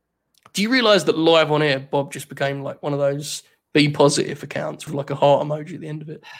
[0.52, 3.42] Do you realize that live on air, Bob just became like one of those
[3.72, 6.22] be positive accounts with like a heart emoji at the end of it?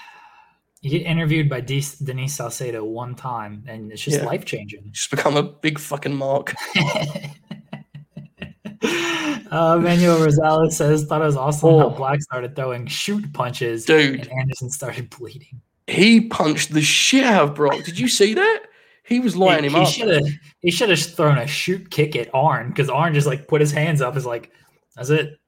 [0.81, 4.27] You get interviewed by De- Denise Salcedo one time, and it's just Yeah.
[4.27, 4.91] life changing.
[4.93, 6.53] Just become a big fucking mark.
[9.55, 11.79] uh, Manuel Rosales says, "Thought it was awesome Oh.
[11.79, 14.21] how Black started throwing shoot punches, Dude.
[14.21, 15.61] and Anderson started bleeding.
[15.87, 17.85] He punched the shit out of Brock.
[17.85, 18.63] Did you see that?
[19.05, 19.89] He was lining he, him up.
[19.89, 20.27] should have
[20.61, 23.71] he should have thrown a shoot kick at Arn because Arn just like put his
[23.71, 24.17] hands up.
[24.17, 24.51] Is like,
[24.97, 25.39] that's it.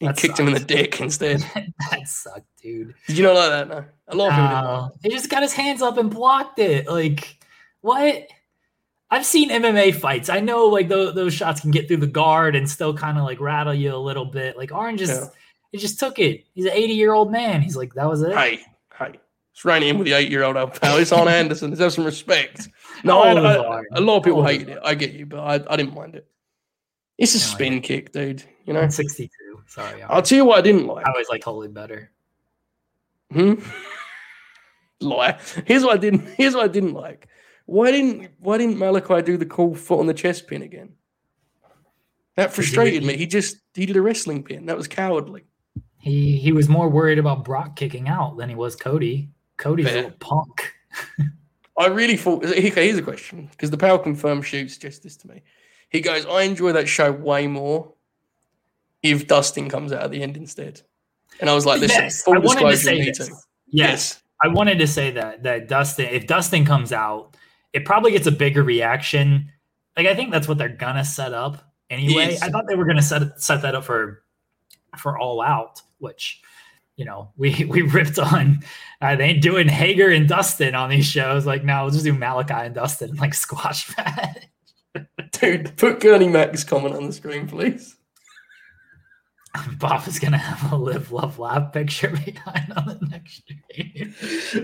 [0.00, 1.40] He that kicked him in the dick instead.
[1.54, 2.92] that sucked, dude.
[3.06, 3.68] Did you not like that?
[3.68, 3.84] No.
[4.08, 5.12] A lot of people didn't.
[5.12, 6.88] He just got his hands up and blocked it.
[6.88, 7.38] Like,
[7.82, 8.26] what?
[9.12, 10.30] I've seen MMA fights.
[10.30, 13.24] I know like those, those shots can get through the guard and still kind of
[13.24, 14.56] like rattle you a little bit.
[14.56, 15.28] Like Arn just Yeah.
[15.70, 16.46] he just took it.
[16.54, 17.60] He's an 80 year old man.
[17.60, 18.34] He's like, that was it.
[18.34, 18.60] Hey,
[18.98, 19.20] hey.
[19.52, 20.96] It's raining in with the eight year old old pal.
[20.96, 21.68] It's on Anderson.
[21.68, 22.70] Let's have some respect.
[23.04, 23.86] No, I, I- Lord.
[23.92, 24.78] a lot of people hated it.
[24.82, 26.26] I get you, but I, I didn't mind it.
[27.18, 27.84] It's a No, spin didn't.
[27.84, 28.42] kick, dude.
[28.64, 29.28] You know, 62.
[29.66, 30.10] Sorry, Arn.
[30.10, 31.04] I'll tell you what I didn't like.
[31.06, 32.10] I was like totally better.
[33.30, 33.54] Hmm?
[35.00, 35.38] Lie.
[35.66, 36.26] Here's what I didn't.
[36.36, 37.28] Here's what I didn't like.
[37.66, 40.92] Why didn't Why didn't Malakai do the cool foot on the chest pin again?
[42.36, 43.16] That frustrated me.
[43.16, 44.66] He just he did a wrestling pin.
[44.66, 45.44] That was cowardly.
[45.98, 49.28] He he was more worried about Brock kicking out than he was Cody.
[49.58, 50.06] Cody's Fair.
[50.06, 50.72] a punk.
[51.78, 52.44] I really thought.
[52.44, 55.42] Okay, here's a question because the Pal confirmed shoot suggests this to me.
[55.90, 57.92] He goes, I enjoy that show way more
[59.02, 60.80] if Dustin comes out at the end instead.
[61.40, 63.28] And I was like, listen, Yes, full I wanted to disclosure, say me this.
[63.28, 63.34] too.
[63.68, 64.22] Yes.
[64.42, 67.36] I wanted to say that that Dustin, if Dustin comes out,
[67.72, 69.50] it probably gets a bigger reaction.
[69.96, 72.30] Like I think that's what they're gonna set up anyway.
[72.30, 72.42] Yes.
[72.42, 74.22] I thought they were gonna set set that up for
[74.98, 76.42] for All Out, which
[76.96, 78.60] you know we we ripped on.
[79.00, 81.46] Uh, they ain't doing Hager and Dustin on these shows.
[81.46, 84.48] Like no, we'll just do Malakai and Dustin like squash match.
[85.32, 87.96] Dude, put Gurney Mack's comment on the screen, please.
[89.78, 94.14] Bob is gonna have a live, love, laugh picture behind on the next stream.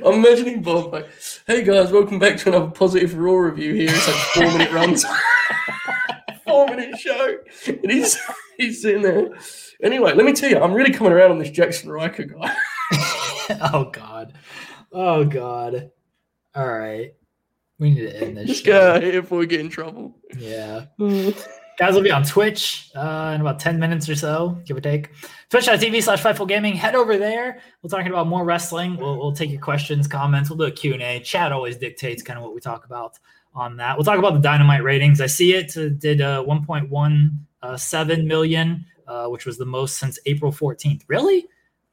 [0.04, 1.08] I'm imagining Bob like,
[1.46, 3.90] hey guys, welcome back to another positive Raw review here.
[3.90, 5.04] It's like four minute runs.
[6.46, 7.36] four minute show.
[7.66, 8.18] And he's
[8.56, 9.30] he's sitting there.
[9.82, 12.56] Anyway, let me tell you, I'm really coming around on this Jaxson Ryker guy.
[13.72, 14.32] oh God.
[14.90, 15.90] Oh God.
[16.54, 17.12] All right.
[17.78, 18.48] We need to end this.
[18.48, 18.94] Just show.
[18.94, 20.16] get here before we get in trouble.
[20.36, 20.86] Yeah.
[21.78, 25.10] Guys will be on Twitch uh, in about 10 minutes or so, give or take.
[25.48, 26.74] Twitch.tv slash Fightful Gaming.
[26.74, 27.60] Head over there.
[27.82, 28.96] We're talking about more wrestling.
[28.96, 30.50] We'll, we'll take your questions, comments.
[30.50, 31.20] We'll do a Q&A.
[31.20, 33.16] Chat always dictates kind of what we talk about
[33.54, 33.96] on that.
[33.96, 35.20] We'll talk about the Dynamite ratings.
[35.20, 41.02] I see it did uh, 1.17 million, uh, which was the most since April 14th.
[41.06, 41.46] Really?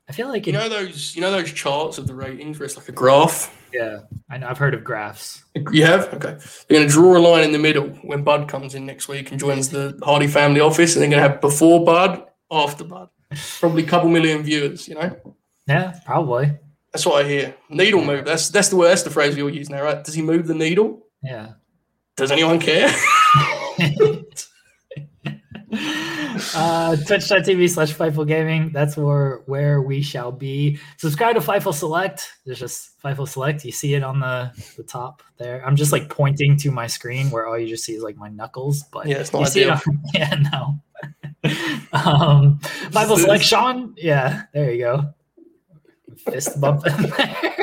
[0.07, 2.77] I feel like You know those you know those charts of the ratings where it's
[2.77, 3.51] like a graph?
[3.73, 5.43] yeah, I know, I've heard of graphs.
[5.71, 6.13] You have?
[6.13, 6.37] Okay.
[6.67, 9.39] They're gonna draw a line in the middle when Bud comes in next week and
[9.39, 13.09] joins the Hardy family office, and they're gonna have before Bud, after Bud.
[13.59, 15.35] Probably a couple million viewers, you know?
[15.67, 16.53] Yeah, probably.
[16.93, 17.55] That's what I hear.
[17.69, 18.23] Needle move.
[18.25, 20.01] That's that's the word that's the phrase we all use now, right?
[20.03, 21.07] Does he move the needle?
[21.23, 21.53] Yeah.
[22.15, 22.89] Does anyone care?
[26.55, 28.71] uh, Twitch.tv slash Fightful Gaming.
[28.71, 30.79] That's where where we shall be.
[30.97, 32.31] Subscribe to Fightful Select.
[32.45, 33.63] There's just Fightful Select.
[33.65, 35.65] You see it on the, the top there.
[35.65, 38.29] I'm just like pointing to my screen where all you just see is like my
[38.29, 38.83] knuckles.
[38.91, 39.71] But Yeah, it's you not ideal.
[39.71, 40.79] on, yeah, no.
[41.93, 42.59] um,
[42.91, 43.17] Fightful.
[43.19, 43.93] Select, Sean.
[43.97, 45.13] Yeah, there you go.
[46.17, 47.55] Fist bump in there.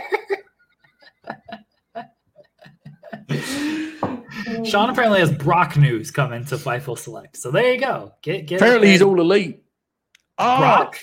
[4.65, 7.37] Sean apparently has Brock news coming to Fightful Select.
[7.37, 8.13] So there you go.
[8.23, 9.63] Get get Apparently he's all elite.
[10.39, 10.99] Ah, Brock.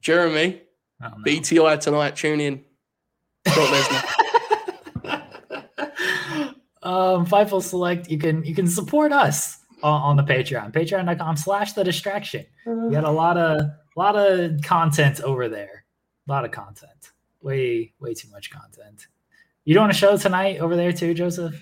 [0.00, 0.60] Jeremy,
[1.02, 1.24] Oh, no.
[1.24, 2.64] BTI tonight, tune in.
[3.44, 4.04] Brock Lesnar.
[6.82, 8.10] um, Fightful Select.
[8.10, 10.72] You can you can support us on, on the Patreon.
[10.72, 12.46] Patreon.com slash the distraction.
[12.66, 15.84] We got a lot of a lot of content over there.
[16.28, 16.90] A lot of content.
[17.42, 19.06] Way way too much content.
[19.64, 21.54] You doing a show tonight over there too, Joseph?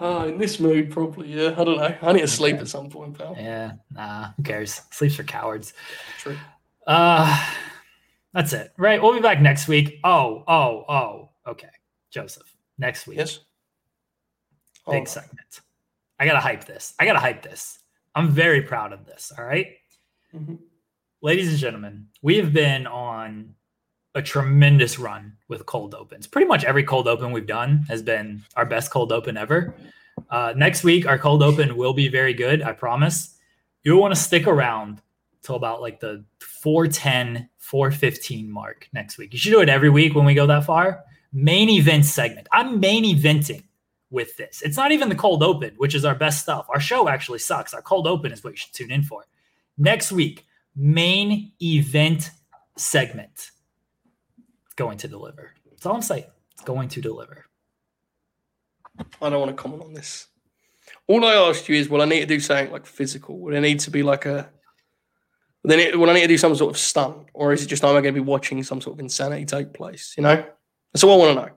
[0.00, 1.54] Oh, in this mood, probably, yeah.
[1.56, 1.96] I don't know.
[2.02, 3.36] I need to sleep at some point, pal.
[3.38, 4.80] Yeah, nah, who cares?
[4.90, 5.72] Sleeps for cowards.
[6.18, 6.36] True.
[6.86, 7.50] Uh
[8.32, 8.72] that's it.
[8.76, 9.00] Right.
[9.00, 10.00] We'll be back next week.
[10.02, 11.30] Oh, oh, oh.
[11.46, 11.68] Okay.
[12.10, 12.52] Joseph.
[12.78, 13.18] Next week.
[13.18, 13.38] Yes.
[14.90, 15.60] Big Oh, segment.
[16.18, 16.94] I gotta hype this.
[16.98, 17.78] I gotta hype this.
[18.16, 19.32] I'm very proud of this.
[19.38, 19.68] All right.
[20.34, 20.58] Mhm.
[21.22, 23.54] Ladies and gentlemen, we have been on
[24.14, 26.26] a tremendous run with cold opens.
[26.26, 29.74] Pretty much every cold open we've done has been our best cold open ever.
[30.30, 32.62] Uh, next week, our cold open will be very good.
[32.62, 33.36] I promise.
[33.82, 35.02] You'll want to stick around
[35.42, 39.32] till about like the 410, 415 mark next week.
[39.32, 41.02] You should do it every week when we go that far.
[41.32, 42.48] Main event segment.
[42.52, 43.64] I'm main eventing
[44.10, 44.62] with this.
[44.62, 46.66] It's not even the cold open, which is our best stuff.
[46.70, 47.74] Our show actually sucks.
[47.74, 49.26] Our cold open is what you should tune in for.
[49.76, 50.46] Next week,
[50.76, 52.30] main event
[52.76, 53.50] segment.
[54.76, 55.52] Going to deliver.
[55.70, 56.24] That's all I'm saying.
[56.52, 57.46] It's going to deliver.
[59.20, 60.28] I don't want to comment on this.
[61.06, 63.38] All I asked you is, will I need to do something like physical?
[63.38, 64.48] Will I need to be like a?
[65.64, 67.82] Then it, will I need to do some sort of stunt, or is it just
[67.82, 70.14] am I going to be watching some sort of insanity take place?
[70.16, 70.44] You know,
[70.92, 71.52] that's all I want to know.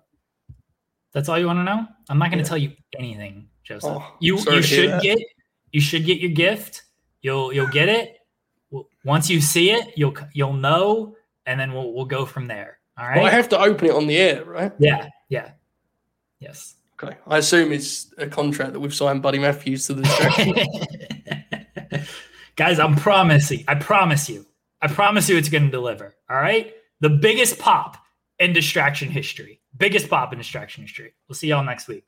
[1.12, 1.86] That's all you want to know.
[2.10, 2.48] I'm not going to Yeah.
[2.50, 3.98] tell you anything, Joseph.
[3.98, 5.20] Oh, you you should get
[5.72, 6.84] you should get your gift.
[7.22, 8.14] You'll you'll get it.
[9.04, 11.16] Once you see it, you'll you'll know,
[11.46, 12.80] and then we'll we'll go from there.
[12.98, 13.18] All right.
[13.18, 14.72] Well, I have to open it on the air, right?
[14.80, 15.10] yeah.
[15.30, 15.52] Yeah.
[16.40, 16.76] Yes.
[17.02, 17.16] Okay.
[17.28, 20.56] I assume it's a contract that we've signed Buddy Matthews to the distraction.
[22.56, 23.64] Guys, I'm promising.
[23.68, 24.46] I promise you.
[24.82, 26.16] I promise you it's going to deliver.
[26.30, 26.74] All right.
[27.02, 27.98] The biggest pop
[28.40, 29.62] in distraction history.
[29.78, 31.14] Biggest pop in distraction history.
[31.28, 32.08] We'll see y'all next week.